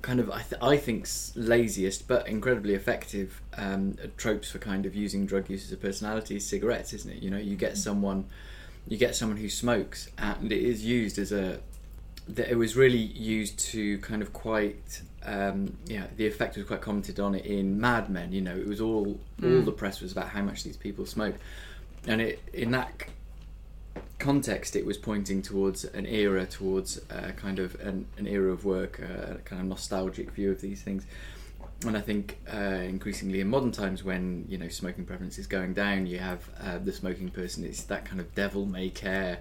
[0.00, 4.94] kind of I, th- I think's laziest but incredibly effective um, tropes for kind of
[4.94, 7.22] using drug use as a personality is cigarettes, isn't it?
[7.22, 8.24] You know, you get someone,
[8.88, 11.60] you get someone who smokes, and it is used as a.
[12.28, 15.02] That it was really used to kind of quite.
[15.24, 18.32] Um, yeah, the effect was quite commented on it in Mad Men.
[18.32, 21.34] You know, it was all all the press was about how much these people smoke,
[22.06, 23.06] and it in that
[24.18, 28.64] context, it was pointing towards an era, towards uh, kind of an, an era of
[28.64, 31.06] work, uh, a kind of nostalgic view of these things.
[31.84, 35.74] And I think uh, increasingly in modern times, when you know smoking prevalence is going
[35.74, 37.64] down, you have uh, the smoking person.
[37.64, 39.40] It's that kind of devil may care,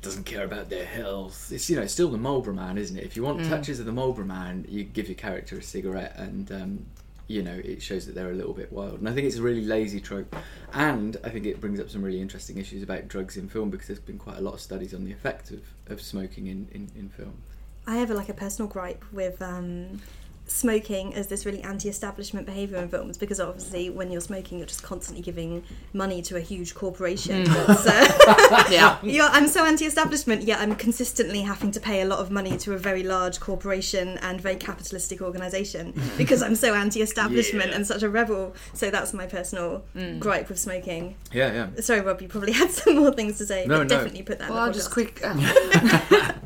[0.00, 1.52] doesn't care about their health.
[1.52, 3.04] It's you know it's still the Marlboro man, isn't it?
[3.04, 6.50] If you want touches of the Marlboro man, you give your character a cigarette, and
[6.50, 6.86] um,
[7.32, 9.00] you know it shows that they're a little bit wild.
[9.00, 10.36] And I think it's a really lazy trope,
[10.74, 13.86] and I think it brings up some really interesting issues about drugs in film because
[13.86, 16.90] there's been quite a lot of studies on the effect of, of smoking in, in,
[16.94, 17.42] in film.
[17.86, 20.00] I have a, like a personal gripe with um,
[20.46, 24.82] smoking as this really anti-establishment behaviour in films because obviously when you're smoking you're just
[24.82, 27.44] constantly giving money to a huge corporation.
[27.44, 28.98] That's, uh, Yeah.
[29.02, 32.74] yeah, I'm so anti-establishment, yet I'm consistently having to pay a lot of money to
[32.74, 37.76] a very large corporation and very capitalistic organisation because I'm so anti-establishment Yeah.
[37.76, 38.54] and such a rebel.
[38.74, 39.84] So that's my personal
[40.18, 41.16] gripe with smoking.
[41.32, 41.80] Yeah, yeah.
[41.80, 43.88] Sorry, Rob, you probably had some more things to say, No, but no.
[43.88, 44.48] definitely put that.
[44.48, 45.20] in Well, the I'll just quick.
[45.24, 46.32] uh,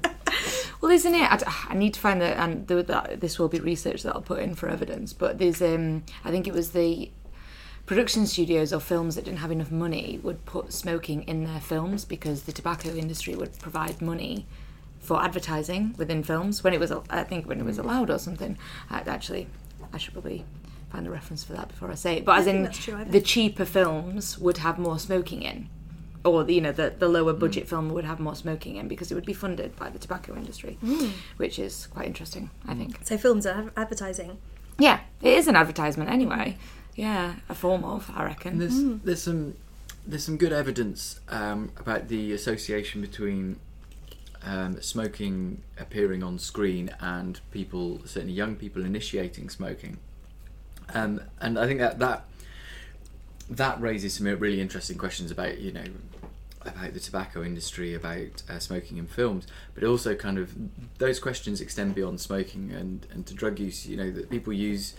[0.86, 1.42] well, isn't it?
[1.68, 4.38] I need to find that, and the, that this will be research that I'll put
[4.38, 5.12] in for evidence.
[5.12, 7.10] But there's, um, I think it was the
[7.86, 12.04] production studios or films that didn't have enough money would put smoking in their films
[12.04, 14.46] because the tobacco industry would provide money
[15.00, 18.56] for advertising within films when it was, I think, when it was allowed or something.
[18.88, 19.48] Actually,
[19.92, 20.44] I should probably
[20.92, 22.24] find a reference for that before I say it.
[22.24, 25.68] But as in, I the cheaper films would have more smoking in
[26.26, 29.10] or the, you know the, the lower budget film would have more smoking in because
[29.10, 30.78] it would be funded by the tobacco industry
[31.36, 32.98] which is quite interesting i think.
[33.04, 34.38] So films are advertising.
[34.78, 36.56] yeah it is an advertisement anyway.
[36.94, 38.58] Yeah a form of i reckon.
[38.58, 39.54] There's there's some
[40.06, 43.58] there's some good evidence um, about the association between
[44.44, 49.98] um, smoking appearing on screen and people, certainly young people, initiating smoking.
[50.94, 52.24] Um, and I think that that
[53.50, 55.84] that raises some really interesting questions about you know
[56.68, 60.54] about the tobacco industry, about uh, smoking in films, but also kind of
[60.98, 63.86] those questions extend beyond smoking and, and to drug use.
[63.86, 64.94] You know that people use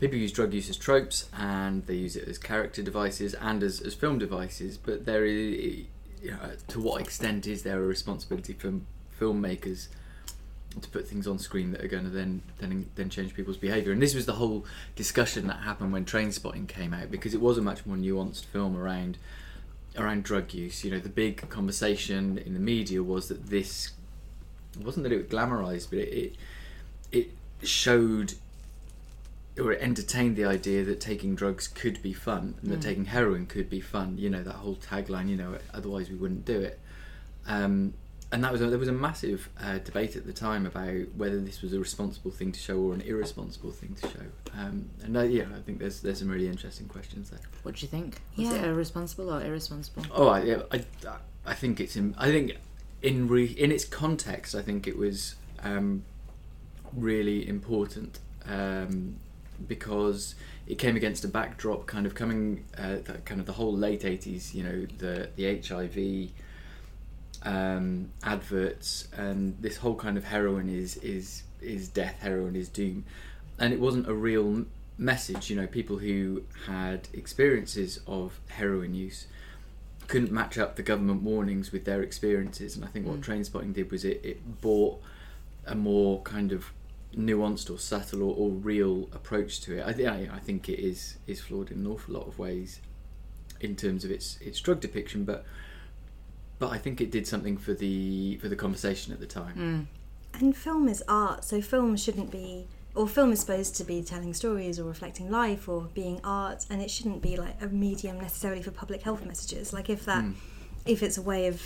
[0.00, 3.80] people use drug use as tropes and they use it as character devices and as,
[3.80, 4.76] as film devices.
[4.76, 5.84] But there is,
[6.22, 8.72] you know, to what extent is there a responsibility for
[9.20, 9.88] filmmakers?
[10.80, 13.92] to put things on screen that are going to then then then change people's behaviour.
[13.92, 14.64] And this was the whole
[14.96, 18.46] discussion that happened when Train Spotting came out because it was a much more nuanced
[18.46, 19.18] film around
[19.96, 20.84] around drug use.
[20.84, 23.92] You know, the big conversation in the media was that this
[24.78, 26.36] it wasn't that it was glamorized, but it
[27.10, 28.34] it, it showed
[29.58, 33.46] or it entertained the idea that taking drugs could be fun and that taking heroin
[33.46, 34.16] could be fun.
[34.18, 35.28] You know, that whole tagline.
[35.28, 36.80] You know, otherwise we wouldn't do it.
[37.46, 37.94] Um,
[38.32, 41.38] and that was a, there was a massive uh, debate at the time about whether
[41.40, 44.24] this was a responsible thing to show or an irresponsible thing to show.
[44.58, 47.40] Um, and uh, yeah, I think there's there's some really interesting questions there.
[47.62, 48.20] What do you think?
[48.36, 48.54] Was Yeah.
[48.54, 50.04] it irresponsible or irresponsible?
[50.12, 50.84] Oh, I, yeah, I,
[51.46, 52.14] I think it's in.
[52.18, 52.56] I think
[53.02, 56.04] in re, in its context, I think it was um,
[56.94, 58.18] really important
[58.48, 59.16] um,
[59.68, 60.34] because
[60.66, 64.54] it came against a backdrop, kind of coming, uh, kind of the whole late eighties.
[64.54, 66.30] You know, the the HIV
[67.44, 73.04] um, adverts and this whole kind of heroin is is is death, heroin is doom,
[73.58, 74.64] and it wasn't a real
[74.98, 75.50] message.
[75.50, 79.26] You know, people who had experiences of heroin use
[80.08, 83.90] couldn't match up the government warnings with their experiences, and I think what Trainspotting did
[83.90, 85.00] was it, it brought
[85.66, 86.72] a more kind of
[87.16, 89.82] nuanced or subtle or, or real approach to it.
[89.82, 92.80] I, I, I think it is is flawed in an awful lot of ways
[93.60, 95.44] in terms of its its drug depiction, but
[96.62, 99.88] but I think it did something for the for the conversation at the time.
[100.32, 100.40] Mm.
[100.40, 104.32] And film is art, so film shouldn't be, or film is supposed to be telling
[104.32, 108.62] stories or reflecting life or being art, and it shouldn't be like a medium necessarily
[108.62, 109.72] for public health messages.
[109.72, 110.34] Like if that, mm.
[110.86, 111.60] if it's a way of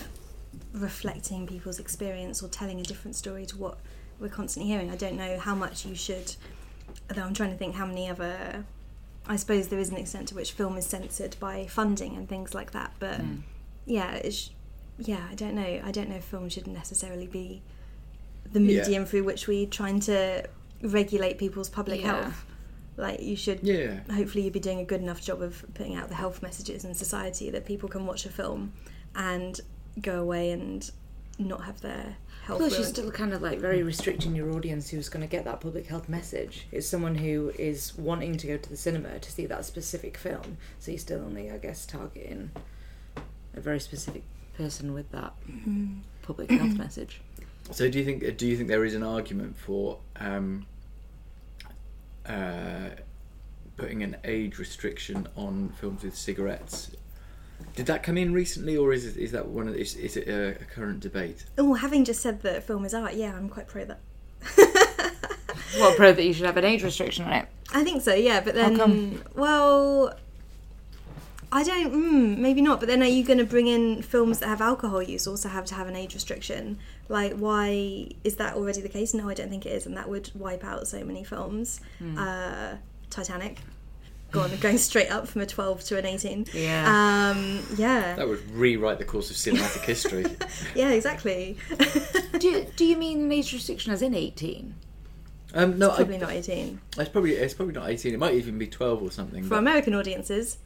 [0.73, 3.77] reflecting people's experience or telling a different story to what
[4.19, 6.37] we're constantly hearing, I don't know how much you should.
[7.11, 8.65] Although I'm trying to think how many other.
[9.27, 12.55] I suppose there is an extent to which film is censored by funding and things
[12.55, 13.43] like that, but mm.
[13.85, 14.51] yeah, it's,
[14.99, 15.81] yeah, I don't know.
[15.85, 17.63] I don't know if film should necessarily be
[18.53, 18.81] the Yeah.
[18.83, 20.47] medium through which we're trying to
[20.83, 22.23] regulate people's public Yeah.
[22.23, 22.45] health.
[22.97, 24.01] Like you should, Yeah.
[24.11, 26.95] hopefully, you'd be doing a good enough job of putting out the health messages in
[26.95, 28.73] society that people can watch a film
[29.15, 29.61] and
[30.01, 30.91] go away and
[31.39, 32.59] not have their health.
[32.61, 35.61] Plus, you're still kind of like very restricting your audience who's going to get that
[35.61, 36.67] public health message.
[36.73, 40.57] It's someone who is wanting to go to the cinema to see that specific film.
[40.79, 42.51] So you're still only, I guess, targeting
[43.55, 44.23] a very specific
[44.57, 45.35] person with that
[46.23, 47.21] public health message.
[47.71, 50.67] So do you think do you think there is an argument for um,
[52.25, 52.91] uh,
[53.77, 56.91] putting an age restriction on films with cigarettes?
[57.75, 60.29] Did that come in recently, or is it, is that one of is, is it
[60.29, 61.47] a, a current debate?
[61.57, 64.01] Oh, having just said that film is art, yeah, I'm quite pro that.
[65.79, 67.49] What pro that you should have an age restriction on it?
[67.73, 68.41] I think so, yeah.
[68.41, 69.23] But then, come?
[69.35, 70.15] well,
[71.57, 71.91] I don't.
[71.91, 72.81] Mm, maybe not.
[72.81, 75.65] But then, are you going to bring in films that have alcohol use also have
[75.67, 76.79] to have an age restriction?
[77.09, 79.15] Like, why is that already the case?
[79.15, 81.81] No, I don't think it is, and that would wipe out so many films.
[82.19, 82.75] Uh,
[83.09, 83.61] Titanic.
[84.33, 86.49] Go on, going straight up from a 12 to an 18.
[86.53, 87.31] Yeah.
[87.35, 88.17] Um, yeah.
[88.17, 90.27] That would rewrite the course of cinematic history.
[90.75, 91.57] Yeah, exactly.
[92.39, 94.75] do, you, do you mean age restriction as in 18?
[95.55, 96.81] Um, no, Probably I, not 18.
[96.99, 98.13] it's probably it's probably not eighteen.
[98.13, 99.43] It might even be twelve or something.
[99.45, 100.59] For but- American audiences,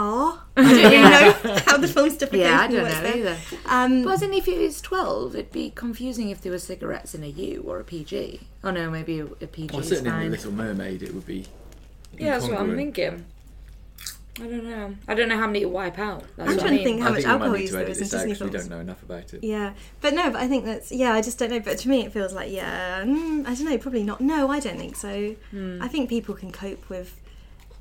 [0.00, 0.42] are.
[0.56, 2.42] I don't really know how the film's different.
[2.44, 3.36] Yeah, I don't know either.
[3.66, 7.14] Um, But as in, if it was 12, it'd be confusing if there were cigarettes
[7.14, 8.40] in a U or a PG.
[8.64, 11.26] Oh no, maybe a, a PG well, is certainly in the Little Mermaid, it would
[11.26, 11.46] be.
[12.18, 13.24] Yeah, that's what I'm thinking.
[14.40, 14.94] I don't know.
[15.06, 16.24] I don't know how many to wipe out.
[16.36, 17.02] That's I'm what trying I to think mean.
[17.02, 18.16] how I much think we might alcohol need use to edit is in this out
[18.26, 19.44] Disney 'cause we don't know enough about it.
[19.44, 21.12] Yeah, but no, but I think that's yeah.
[21.12, 21.60] I just don't know.
[21.60, 23.02] But to me, it feels like yeah.
[23.04, 23.76] Mm, I don't know.
[23.76, 24.20] Probably not.
[24.22, 25.34] No, I don't think so.
[25.50, 25.82] Hmm.
[25.82, 27.20] I think people can cope with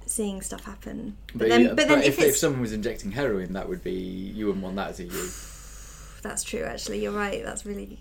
[0.10, 1.16] seeing stuff happen.
[1.28, 3.84] But, But, then, yeah, but then if, if, if someone was injecting heroin, that would
[3.84, 5.30] be you wouldn't want that as a you.
[6.22, 6.64] that's true.
[6.64, 7.44] Actually, you're right.
[7.44, 8.00] That's really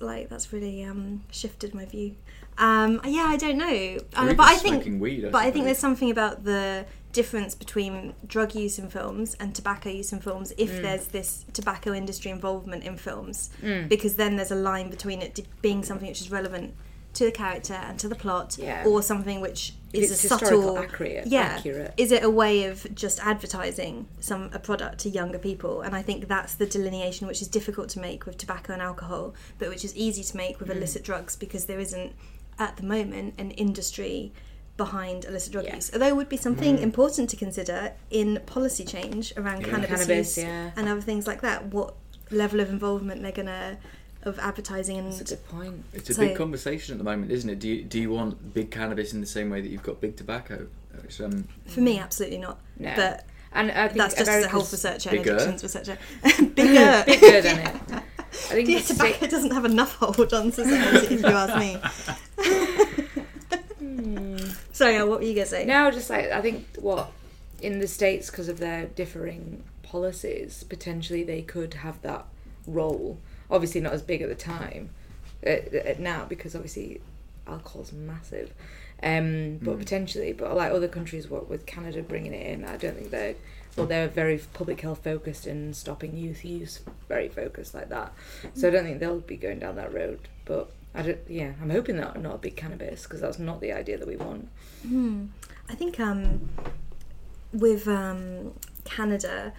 [0.00, 2.14] like that's really um, shifted my view.
[2.58, 3.98] Um, yeah, I don't know.
[4.14, 8.14] Uh, but I think, weed, I but I think there's something about the difference between
[8.26, 10.82] drug use in films and tobacco use in films if Mm.
[10.82, 13.50] there's this tobacco industry involvement in films
[13.88, 16.74] because then there's a line between it being something which is relevant
[17.18, 18.84] to the character and to the plot Yeah.
[18.86, 21.94] or something which is It's a subtle accurate- yeah accurate.
[21.96, 26.02] is it a way of just advertising some a product to younger people and i
[26.02, 29.84] think that's the delineation which is difficult to make with tobacco and alcohol but which
[29.84, 30.76] is easy to make with mm.
[30.76, 32.12] illicit drugs because there isn't
[32.58, 34.32] at the moment an industry
[34.76, 35.74] behind illicit drug Yeah.
[35.76, 35.90] use.
[35.92, 36.82] Although it would be something mm.
[36.82, 40.70] important to consider in policy change around cannabis, Cannabis, use yeah.
[40.76, 41.66] and other things like that.
[41.66, 41.94] What
[42.30, 43.78] level of involvement they're gonna
[44.24, 45.84] of advertising and That's a good point.
[45.92, 47.58] It's a So- big conversation at the moment, isn't it?
[47.60, 50.16] Do you, do you want big cannabis in the same way that you've got big
[50.16, 50.66] tobacco?
[51.02, 52.58] Which, um, for me absolutely not.
[52.78, 52.92] No.
[52.96, 55.34] But And I think that's just as a health America's researcher and bigger.
[55.36, 55.98] addictions researcher.
[56.54, 57.04] bigger.
[57.20, 57.74] bigger than it.
[57.92, 61.78] I think Yeah, tobacco sta- doesn't have enough hold on society, if you ask me.
[64.72, 65.64] Sorry, Al, what were you gonna say?
[65.64, 67.10] No, just like I think what
[67.60, 72.26] in the states because of their differing policies, potentially they could have that
[72.66, 73.18] role.
[73.50, 74.90] Obviously, not as big at the time,
[75.46, 77.00] uh, uh, now because obviously
[77.46, 78.52] alcohol's massive.
[79.02, 82.96] Um, but potentially, but like other countries, what with Canada bringing it in, I don't
[82.96, 83.36] think they're
[83.78, 88.12] well, they're very public health focused and stopping youth use, very focused like that.
[88.54, 90.18] So I don't think they'll be going down that road.
[90.44, 93.72] But I don't, yeah, I'm hoping that not a big cannabis because that's not the
[93.72, 94.48] idea that we want.
[95.68, 96.48] I think um,
[97.52, 98.52] with um,
[98.84, 99.52] Canada,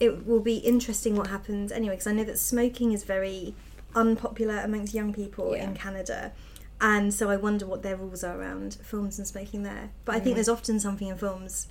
[0.00, 3.54] it will be interesting what happens anyway, because I know that smoking is very
[3.94, 5.64] unpopular amongst young people Yeah.
[5.64, 6.32] in Canada.
[6.80, 9.90] And so I wonder what their rules are around films and smoking there.
[10.04, 10.24] But I Mm.
[10.24, 11.68] think there's often something in films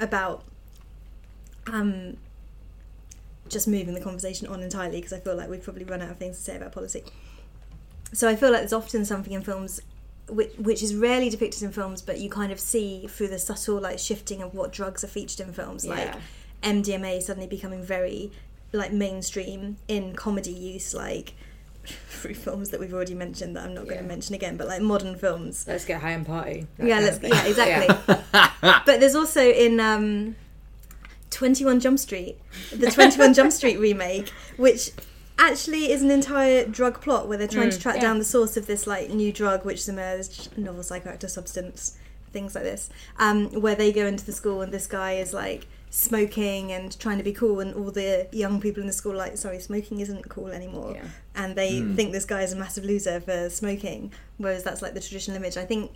[0.00, 0.44] about
[1.66, 2.16] um,
[3.48, 6.16] just moving the conversation on entirely because I feel like we've probably run out of
[6.18, 7.04] things to say about policy.
[8.12, 9.80] So I feel like there's often something in films
[10.28, 13.80] which, which is rarely depicted in films, but you kind of see through the subtle
[13.80, 16.20] like shifting of what drugs are featured in films, like Yeah.
[16.62, 18.30] MDMA suddenly becoming very
[18.72, 21.34] like mainstream in comedy use, like
[21.84, 24.82] through films that we've already mentioned that I'm not going to mention again, but like
[24.82, 25.64] modern films.
[25.66, 26.66] Let's get high and party.
[26.78, 28.14] yeah, let's yeah exactly.
[28.62, 30.36] but there's also in um,
[31.30, 32.38] 21 Jump Street,
[32.72, 34.90] the 21 Jump Street remake, which
[35.38, 38.02] actually is an entire drug plot where they're trying to track yeah.
[38.02, 41.96] down the source of this like new drug which has emerged, novel psychoactive substance,
[42.30, 45.66] things like this, um, where they go into the school and this guy is like
[45.90, 49.16] smoking and trying to be cool and all the young people in the school are
[49.16, 50.92] like sorry smoking isn't cool anymore.
[50.94, 51.08] Yeah.
[51.34, 51.94] and they hmm.
[51.94, 55.56] think this guy is a massive loser for smoking whereas that's like the traditional image.
[55.56, 55.92] I think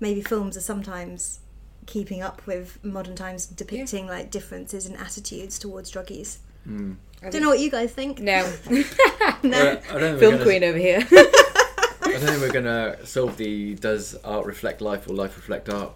[0.00, 1.40] maybe films are sometimes
[1.86, 6.10] keeping up with modern times depicting like differences in attitudes towards drug
[6.64, 6.92] hmm.
[7.22, 8.18] I don't know what you guys think.
[8.18, 9.80] No, no.
[9.90, 11.06] I don't think film gonna- queen over here.
[12.02, 12.64] I don't think we're going
[12.98, 15.92] to solve the does art reflect life or life reflect art.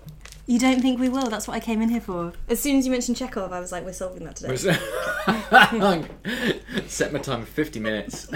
[0.46, 2.84] You don't think we will that's what i came in here for as soon as
[2.84, 4.54] you mentioned chekhov i was like we're solving that today
[6.86, 8.28] Set my time for 50 minutes.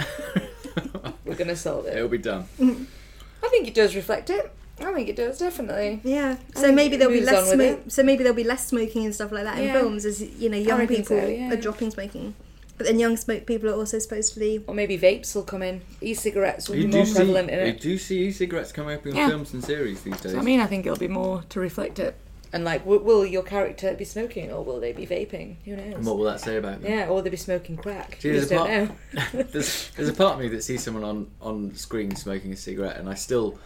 [1.25, 1.95] We're gonna solve it.
[1.95, 2.45] It'll be done.
[2.61, 4.51] I think it does reflect it.
[4.81, 5.99] I think it does definitely.
[6.03, 8.35] yeah so think maybe it there'll be moves less on with smoke so maybe there'll
[8.35, 9.73] be less smoking and stuff like that in Yeah.
[9.73, 11.51] films as you know young reckon people so, yeah.
[11.51, 12.33] are dropping smoking
[12.79, 15.81] but then young smoke people are also supposedly Or maybe vapes will come in.
[16.01, 17.79] E-cigarettes will You be more see, prevalent in you it.
[17.81, 19.27] do see e-cigarettes coming up in Yeah.
[19.29, 20.33] films and series these days.
[20.33, 22.15] I mean, I think it'll be more to reflect it.
[22.51, 25.57] And like, w- will your character be smoking or will they be vaping?
[25.65, 25.93] Who knows?
[25.93, 26.91] and what will that say about them?
[26.91, 28.17] yeah, or they'll be smoking crack.
[28.19, 29.43] See, there's just a don't part- know.
[29.51, 32.97] there's, there's a part of me that sees someone on, on screen smoking a cigarette,
[32.97, 33.59] and I still,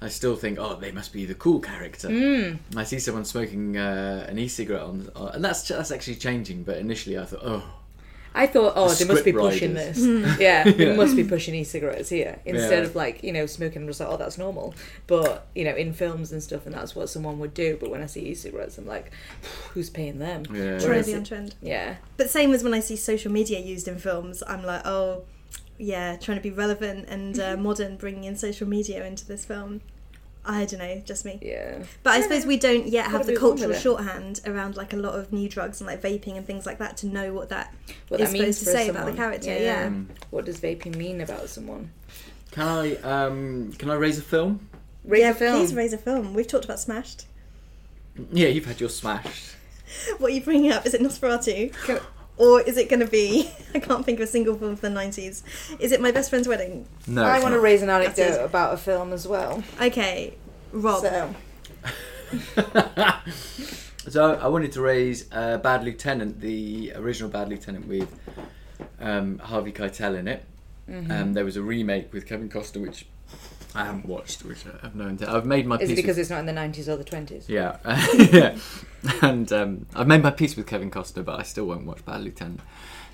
[0.00, 2.08] I still think, oh, they must be the cool character.
[2.08, 2.60] Mm.
[2.76, 6.62] I see someone smoking uh, an e-cigarette on, on, and that's that's actually changing.
[6.62, 7.62] But initially, I thought, oh,
[8.34, 9.96] I thought, oh, they must be script pushing writers.
[10.02, 10.38] this.
[10.40, 10.94] Yeah, they Yeah.
[10.96, 12.88] must be pushing e-cigarettes here instead Yeah.
[12.88, 13.82] of like you know smoking.
[13.82, 14.74] I'm just like, oh, that's normal.
[15.08, 17.76] But you know, in films and stuff, and that's what someone would do.
[17.80, 19.10] But when I see e-cigarettes, I'm like,
[19.72, 20.44] who's paying them?
[20.52, 20.78] Yeah.
[20.78, 23.58] trying Whereas to be on trend yeah, But same as when I see social media
[23.58, 25.24] used in films, I'm like, oh,
[25.78, 29.80] yeah, trying to be relevant and uh, modern, bringing in social media into this film.
[30.44, 31.38] I don't know, just me.
[31.42, 31.82] yeah.
[32.02, 34.92] But I suppose we don't yet have the move on with cultural shorthand around like
[34.92, 37.50] a lot of new drugs and like vaping and things like that to know what
[37.50, 37.74] that
[38.08, 39.16] What is that means supposed to for say about the someone.
[39.16, 39.58] character.
[39.58, 39.90] Yeah.
[40.30, 41.90] What does vaping mean about someone?
[42.52, 44.66] can I um, can I raise a film?
[45.04, 45.58] Raise yeah, a film.
[45.60, 46.34] please raise a film.
[46.34, 47.26] We've talked about Smashed.
[48.32, 49.54] Yeah, you've had your smashed.
[50.18, 50.86] What are you bringing up?
[50.86, 51.74] Is it Nosferatu?
[52.40, 53.50] Or is it going to be?
[53.74, 55.44] I can't think of a single film from the nineties.
[55.78, 56.86] Is it My Best Friend's Wedding?
[57.06, 59.62] No, I want to raise an anecdote about a film as well.
[59.80, 60.34] Okay,
[60.72, 61.02] Rob.
[61.02, 61.34] So,
[64.10, 68.08] So I wanted to raise uh, Bad Lieutenant, the original Bad Lieutenant with
[68.98, 70.44] um, Harvey Keitel in it.
[70.88, 71.10] Mm-hmm.
[71.12, 73.06] Um, there was a remake with Kevin Costner, which
[73.74, 75.30] I haven't watched, which I have no intent.
[75.30, 75.90] I've made my is peace.
[75.90, 77.48] it because with, it's not in the 90s or the 20s?
[77.48, 77.76] yeah,
[78.32, 78.56] yeah,
[79.22, 82.22] and um, I've made my peace with Kevin Costner, but I still won't watch Bad
[82.22, 82.60] Lieutenant.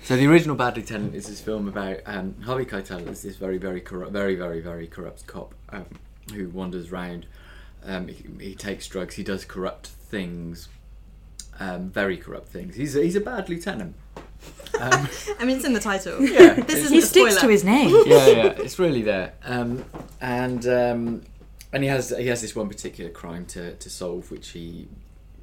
[0.03, 3.57] So the original Bad Lieutenant is this film about um, Harvey Keitel is this very,
[3.57, 5.85] very corrupt, very, very, very corrupt cop um,
[6.33, 7.25] who wanders around.
[7.85, 9.15] Um, he, he takes drugs.
[9.15, 10.67] He does corrupt things,
[11.59, 12.75] um, very corrupt things.
[12.75, 13.95] He's a, he's a bad lieutenant.
[14.79, 15.09] Um,
[15.39, 16.21] I mean, it's in the title.
[16.21, 17.39] yeah, This isn't a spoiler.
[17.39, 17.89] To his name.
[18.05, 19.33] yeah, yeah, it's really there.
[19.43, 19.85] Um,
[20.21, 21.21] and um,
[21.73, 24.87] and he has he has this one particular crime to, to solve, which he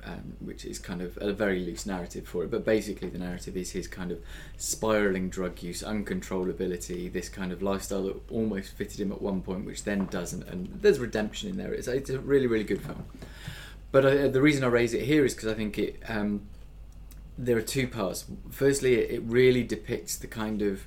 [0.07, 2.51] um, which is kind of a very loose narrative for it.
[2.51, 4.19] But basically, the narrative is his kind of
[4.57, 9.65] spiraling drug use, uncontrollability, this kind of lifestyle that almost fitted him at one point,
[9.65, 10.47] which then doesn't.
[10.49, 11.73] And there's redemption in there.
[11.73, 13.05] It's, it's a really, really good film.
[13.93, 16.43] But uh, the reason I raise it here is because I think it um,
[17.39, 18.25] there are two parts.
[18.51, 20.87] Firstly, it really depicts the kind of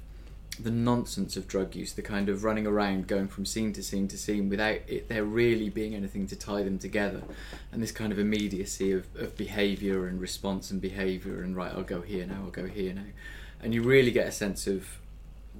[0.59, 4.07] the nonsense of drug use, the kind of running around, going from scene to scene
[4.07, 7.21] to scene without it there really being anything to tie them together,
[7.71, 11.83] and this kind of immediacy of, of behaviour and response and behaviour and right, I'll
[11.83, 13.05] go here now, I'll go here now,
[13.61, 14.99] and you really get a sense of.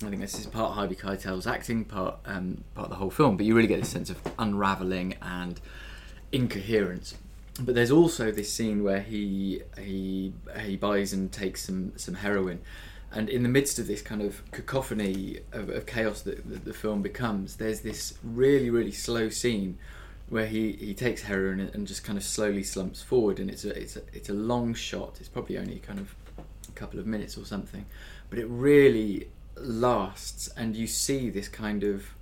[0.03, 3.35] I think this is part Harvey Keitel's acting, part um, part of the whole film,
[3.35, 5.59] but you really get this sense of unraveling and
[6.31, 7.15] incoherence.
[7.59, 12.59] But there's also this scene where he he he buys and takes some some heroin,
[13.11, 16.73] and in the midst of this kind of cacophony of, of chaos that, that, the
[16.73, 19.77] film becomes, there's this really really slow scene
[20.29, 23.77] where he, he takes heroin and just kind of slowly slumps forward, and it's a
[23.79, 25.17] it's a it's a long shot.
[25.19, 26.15] It's probably only kind of
[26.67, 27.85] a couple of minutes or something,
[28.29, 32.13] but it really lasts, and you see this kind of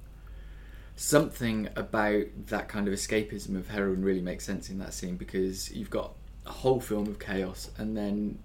[0.96, 5.70] something about that kind of escapism of heroin really makes sense in that scene because
[5.72, 6.14] you've got
[6.46, 8.38] a whole film of chaos, and then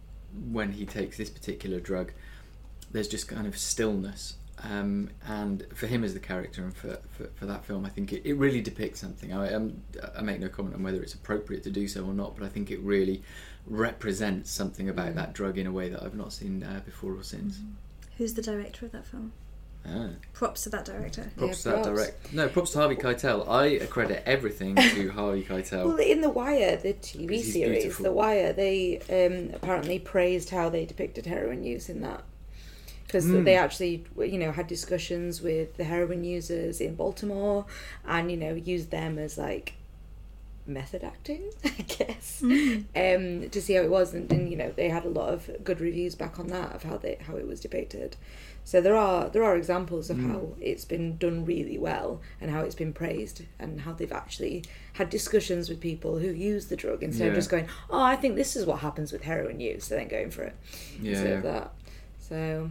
[0.51, 2.13] when he takes this particular drug,
[2.91, 4.37] there's just kind of stillness.
[4.63, 8.13] Um, and for him as the character and for, for, for that film, I think
[8.13, 9.33] it, it really depicts something.
[9.33, 9.81] I, um,
[10.17, 12.49] I make no comment on whether it's appropriate to do so or not, but I
[12.51, 13.23] think it really
[13.67, 17.23] represents something about that drug in a way that I've not seen uh, before or
[17.23, 17.61] since.
[18.19, 19.33] Who's the director of that film?
[19.89, 20.09] Ah.
[20.35, 21.31] Props to that director.
[21.39, 21.99] Props Yeah, to that props.
[21.99, 22.33] direct.
[22.35, 23.49] No, props to Harvey Keitel.
[23.49, 25.87] I accredit everything to Harvey Keitel.
[25.87, 28.05] Well, in The Wire, the TV series, beautiful.
[28.05, 32.25] The Wire, they um, apparently praised how they depicted heroin use in that.
[33.11, 33.43] Because Hmm.
[33.43, 37.67] they actually, you know, had discussions with the heroin users in Baltimore
[38.07, 39.75] and, you know, used them as like
[40.67, 44.15] method acting, I guess, um, to see how it was.
[44.15, 46.85] And, and, you know, they had a lot of good reviews back on that of
[46.85, 48.17] how they how it was depicted.
[48.63, 52.61] So there are there are examples of how it's been done really well and how
[52.61, 57.03] it's been praised and how they've actually had discussions with people who use the drug
[57.03, 59.99] instead of just going, oh, I think this is what happens with heroin use, and
[60.01, 60.55] then going for it
[61.03, 61.73] Yeah, instead of that.
[62.21, 62.71] So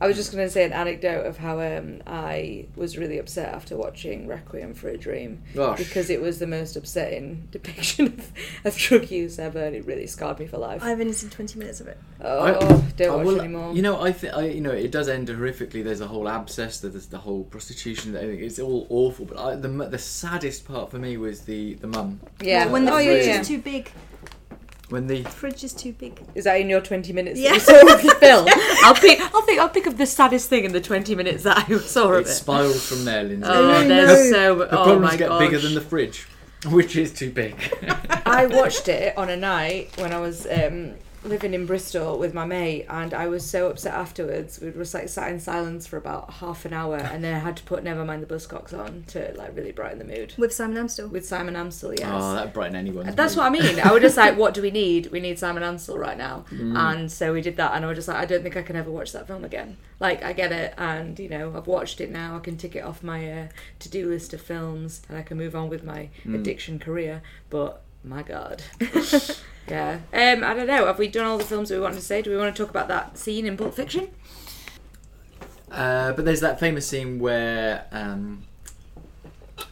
[0.00, 3.52] I was just going to say an anecdote of how um, I was really upset
[3.52, 5.78] after watching Requiem for a Dream Gosh.
[5.78, 8.32] because it was the most upsetting depiction of,
[8.64, 10.84] of drug use ever, and it really scarred me for life.
[10.84, 11.98] I've only seen 20 minutes of it.
[12.20, 12.52] oh, I-
[12.96, 13.74] don't I watch will- anymore.
[13.74, 15.82] You know, I think you know, it does end horrifically.
[15.82, 16.78] There's a whole abscess.
[16.80, 18.14] There's the whole prostitution.
[18.14, 19.24] It's all awful.
[19.24, 22.66] But I, the the saddest part for me was the the mum yeah.
[22.66, 23.40] When the oh, yeah, yeah.
[23.40, 23.90] is too big.
[24.88, 26.20] When the Fridge is too big.
[26.34, 27.50] Is that in your twenty minutes Yeah.
[27.50, 28.48] that you saw of the film?
[28.84, 29.20] I'll pick.
[29.34, 29.60] I'll think.
[29.60, 32.28] I'll pick up the saddest thing in the twenty minutes that I saw of it
[32.28, 32.32] it.
[32.32, 33.48] spirals from there, Lindsay.
[33.50, 33.88] Oh, no.
[33.88, 34.54] there's so.
[34.56, 35.40] the oh problems my get gosh.
[35.40, 36.26] bigger than the fridge,
[36.66, 37.54] which is too big.
[38.26, 40.94] I watched it on a night when I was um,
[41.28, 44.58] living in Bristol with my mate, and I was so upset afterwards.
[44.60, 47.56] We were like sat in silence for about half an hour, and then I had
[47.58, 51.10] to put Nevermind the Buzzcocks on to like really brighten the mood With Simon Amstell.
[51.10, 51.98] with Simon Amstell.
[51.98, 52.08] Yes.
[52.12, 53.14] Oh, that brighten anyone's.
[53.14, 53.44] That's mood.
[53.44, 53.80] what I mean.
[53.80, 55.08] I was just like, what do we need?
[55.12, 56.44] We need Simon Amstell right now.
[56.50, 56.76] Mm.
[56.76, 58.76] And so we did that, and I was just like, I don't think I can
[58.76, 59.76] ever watch that film again.
[60.00, 62.36] Like, I get it, and you know, I've watched it now.
[62.36, 63.48] I can tick it off my uh,
[63.80, 66.34] to do list of films, and I can move on with my Mm.
[66.36, 67.22] addiction career.
[67.50, 68.62] But my God.
[69.70, 69.98] yeah.
[70.12, 70.86] Um, I don't know.
[70.86, 72.22] Have we done all the films we wanted to say?
[72.22, 74.08] Do we want to talk about that scene in Pulp Fiction?
[75.70, 78.42] Uh, but there's that famous scene where um,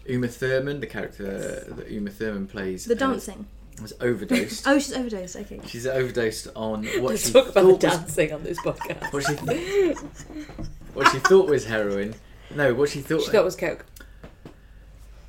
[0.06, 3.46] Uma Thurman, the character that Uma Thurman plays, The uh, dancing.
[3.80, 4.64] was overdosed.
[4.66, 5.36] Oh, she's overdosed.
[5.36, 5.60] Okay.
[5.66, 9.12] She's overdosed on what Let's she talk about thought the was dancing on this podcast.
[9.12, 9.94] what she
[10.92, 12.14] what she thought was heroin.
[12.54, 13.22] No, what she thought.
[13.22, 13.84] She thought was coke.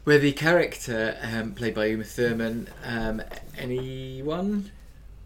[0.04, 2.68] where the character um, played by Uma Thurman.
[2.84, 3.22] Um,
[3.58, 4.72] anyone?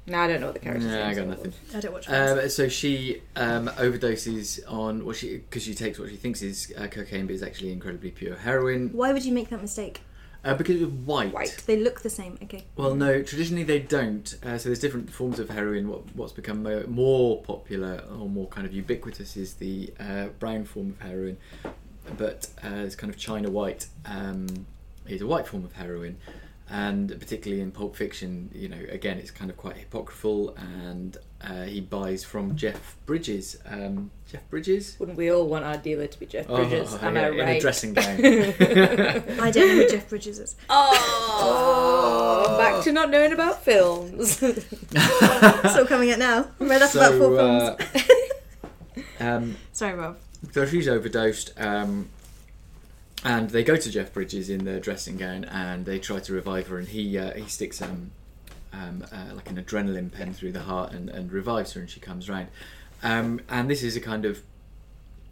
[0.08, 1.46] No, I don't know what the character's No, I name got is.
[1.46, 1.54] nothing.
[1.76, 2.44] I don't watch films.
[2.44, 6.74] Um, so she um, overdoses on what she because she takes what she thinks is
[6.78, 8.90] uh, cocaine, but is actually incredibly pure heroin.
[8.94, 10.02] Why would you make that mistake?
[10.44, 11.32] Uh, because it was white.
[11.32, 11.64] White.
[11.68, 12.40] They look the same.
[12.42, 12.64] Okay.
[12.76, 14.34] Well, no, traditionally they don't.
[14.44, 15.88] Uh, so there's different forms of heroin.
[15.88, 20.66] What, what's become mo- more popular or more kind of ubiquitous is the uh, brown
[20.66, 21.38] form of heroin,
[22.18, 24.66] but uh, it's kind of China white um,
[25.08, 26.18] is a white form of heroin.
[26.74, 31.64] And particularly in Pulp Fiction, you know, again, it's kind of quite hypocritical, And uh,
[31.64, 33.58] he buys from Jeff Bridges.
[33.66, 34.96] Um, Jeff Bridges?
[34.98, 36.94] Wouldn't we all want our dealer to be Jeff Bridges?
[37.04, 37.62] Am yeah, I in a right?
[37.62, 38.06] dressing gown.
[38.24, 40.56] I don't know who Jeff Bridges is.
[41.44, 44.32] Oh, back to not knowing about films.
[44.38, 46.48] Still coming out now.
[46.60, 48.06] I Read up about four So, films.
[49.20, 50.18] uh, um, Sorry, Rob.
[50.54, 51.52] So she's overdosed.
[51.58, 52.10] Um,
[53.24, 56.68] and they go to Jeff Bridges in the dressing gown and they try to revive
[56.68, 58.12] her, and he uh, he sticks um,
[58.74, 62.00] um, uh, like an adrenaline pen through the heart and, and revives her, and she
[62.00, 62.48] comes round.
[63.04, 64.42] Um, and this is a kind of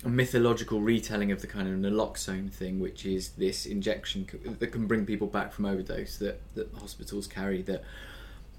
[0.06, 4.28] mythological retelling of the kind of naloxone thing, which is this injection
[4.60, 7.62] that can bring people back from overdose that, that hospitals carry.
[7.62, 7.84] That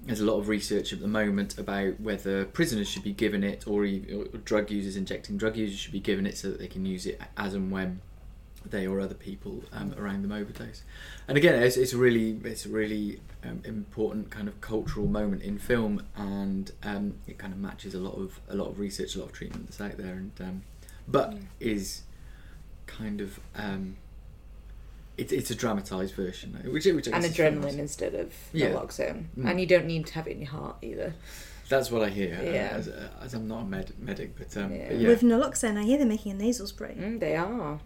[0.05, 3.67] there's a lot of research at the moment about whether prisoners should be given it
[3.67, 6.85] or, or drug users injecting drug users should be given it so that they can
[6.87, 8.01] use it as and when
[8.65, 10.83] they or other people um, around them overdose.
[11.27, 15.57] And again, it's, it's really it's a really um, important kind of cultural moment in
[15.57, 19.19] film, and um, it kind of matches a lot of a lot of research, a
[19.19, 20.61] lot of treatment that's out there, and um,
[21.07, 22.03] but is
[22.87, 23.95] kind of um,
[25.17, 28.69] it, it's a dramatised version, which which And guess is adrenaline instead of Yeah.
[28.69, 29.25] naloxone.
[29.37, 29.49] Mm.
[29.49, 31.13] And you don't need to have it in your heart either.
[31.69, 32.37] That's what I hear.
[32.37, 32.69] uh, Yeah.
[32.73, 34.87] As, uh, as I'm not a med- medic, but, um, Yeah.
[34.89, 35.07] but yeah.
[35.07, 36.95] With naloxone, I hear they're making a nasal spray.
[36.99, 37.79] Mm, they are.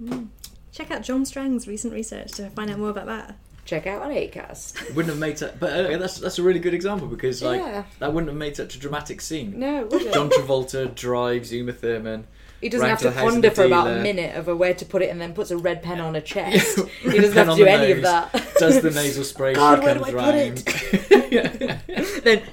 [0.75, 3.35] Check out John Strang's recent research to find out more about that.
[3.63, 4.93] Check out on Acast.
[4.93, 7.85] wouldn't have made such, but uh, that's that's a really good example because like Yeah.
[7.99, 9.57] that wouldn't have made such a dramatic scene.
[9.57, 10.13] No, would it?
[10.13, 12.27] John Travolta drives Uma Thurman.
[12.59, 14.03] He doesn't round have to to the house of ponder the for about a dealer.
[14.03, 16.79] minute over where to put it and then puts a red pen on a chest.
[17.01, 18.03] he doesn't have to do the any of nose,
[18.33, 18.53] that.
[18.59, 19.53] Does the nasal spray?
[19.53, 21.81] God, she where do comes I put round.
[22.23, 22.49] then, shh,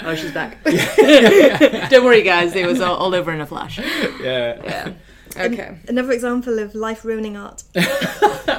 [0.00, 0.62] oh, she's back.
[1.90, 2.54] Don't worry, guys.
[2.54, 3.78] It was all, all over in a flash.
[3.78, 4.60] yeah.
[4.64, 4.92] Yeah.
[5.38, 5.78] Okay.
[5.88, 7.62] Another example of life ruining art.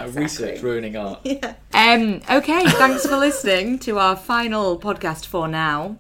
[0.09, 1.25] Research ruining art.
[1.73, 2.63] Um, okay.
[2.69, 5.97] Thanks for listening to our final podcast for now.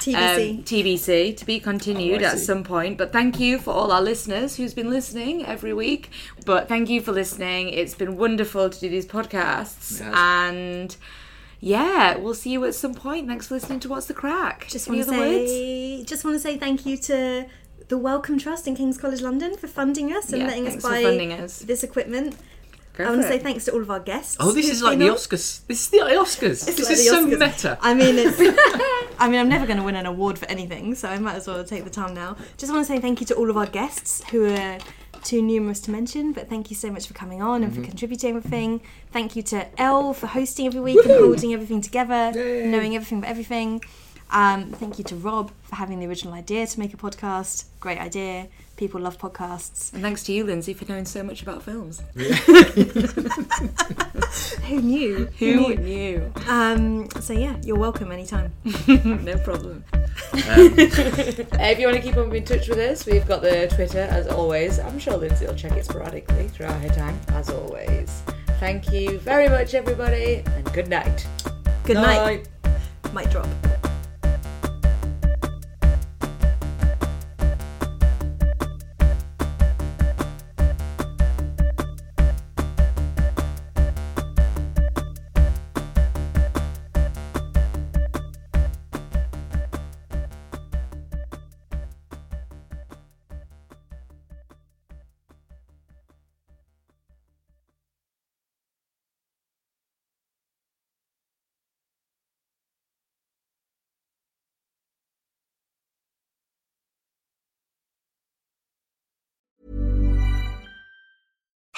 [0.00, 0.50] TBC.
[0.58, 2.98] Um, TBC to be continued Oh, at some point.
[2.98, 6.10] But thank you for all our listeners who's been listening every week.
[6.44, 7.68] But thank you for listening.
[7.68, 10.00] It's been wonderful to do these podcasts.
[10.00, 10.14] It has.
[10.14, 10.96] And
[11.60, 13.28] yeah, we'll see you at some point.
[13.28, 14.66] Thanks for listening to What's the Crack.
[14.68, 17.46] just want to other say, just want to say thank you to
[17.88, 21.02] the Wellcome Trust in King's College London for funding us and Yeah, letting us buy
[21.04, 21.58] us.
[21.60, 22.36] this equipment.
[22.94, 24.36] Go I want to say thanks to all of our guests.
[24.40, 25.16] Oh, this is like been the on.
[25.16, 25.64] Oscars.
[25.66, 26.66] This is the Oscars.
[26.68, 27.38] It's this like is the so Oscars.
[27.38, 27.78] meta.
[27.80, 28.38] I mean, it's.
[29.20, 31.46] I mean, I'm never going to win an award for anything, so I might as
[31.46, 32.36] well take the time now.
[32.56, 34.78] Just want to say thank you to all of our guests who are
[35.24, 38.30] too numerous to mention, but thank you so much for coming on and for contributing
[38.36, 38.80] everything.
[39.12, 43.30] Thank you to Elle for hosting every week and holding everything together, knowing everything about
[43.30, 43.82] everything.
[44.32, 47.64] Um, thank you to Rob for having the original idea to make a podcast.
[47.80, 48.48] Great idea.
[48.80, 49.92] People love podcasts.
[49.92, 52.00] And thanks to you, Lindsay, for knowing so much about films.
[54.68, 55.28] Who knew?
[55.38, 56.32] Who knew?
[56.48, 58.54] Um, so yeah, you're welcome anytime.
[58.88, 59.84] no problem.
[59.92, 60.00] Uh,
[60.32, 64.26] if you want to keep on in touch with us, we've got the Twitter as
[64.28, 64.78] always.
[64.78, 68.22] I'm sure Lindsay will check it sporadically throughout her time, as always.
[68.60, 71.28] Thank you very much, everybody, and good night.
[71.84, 72.48] Good night.
[73.12, 73.46] Mic drop.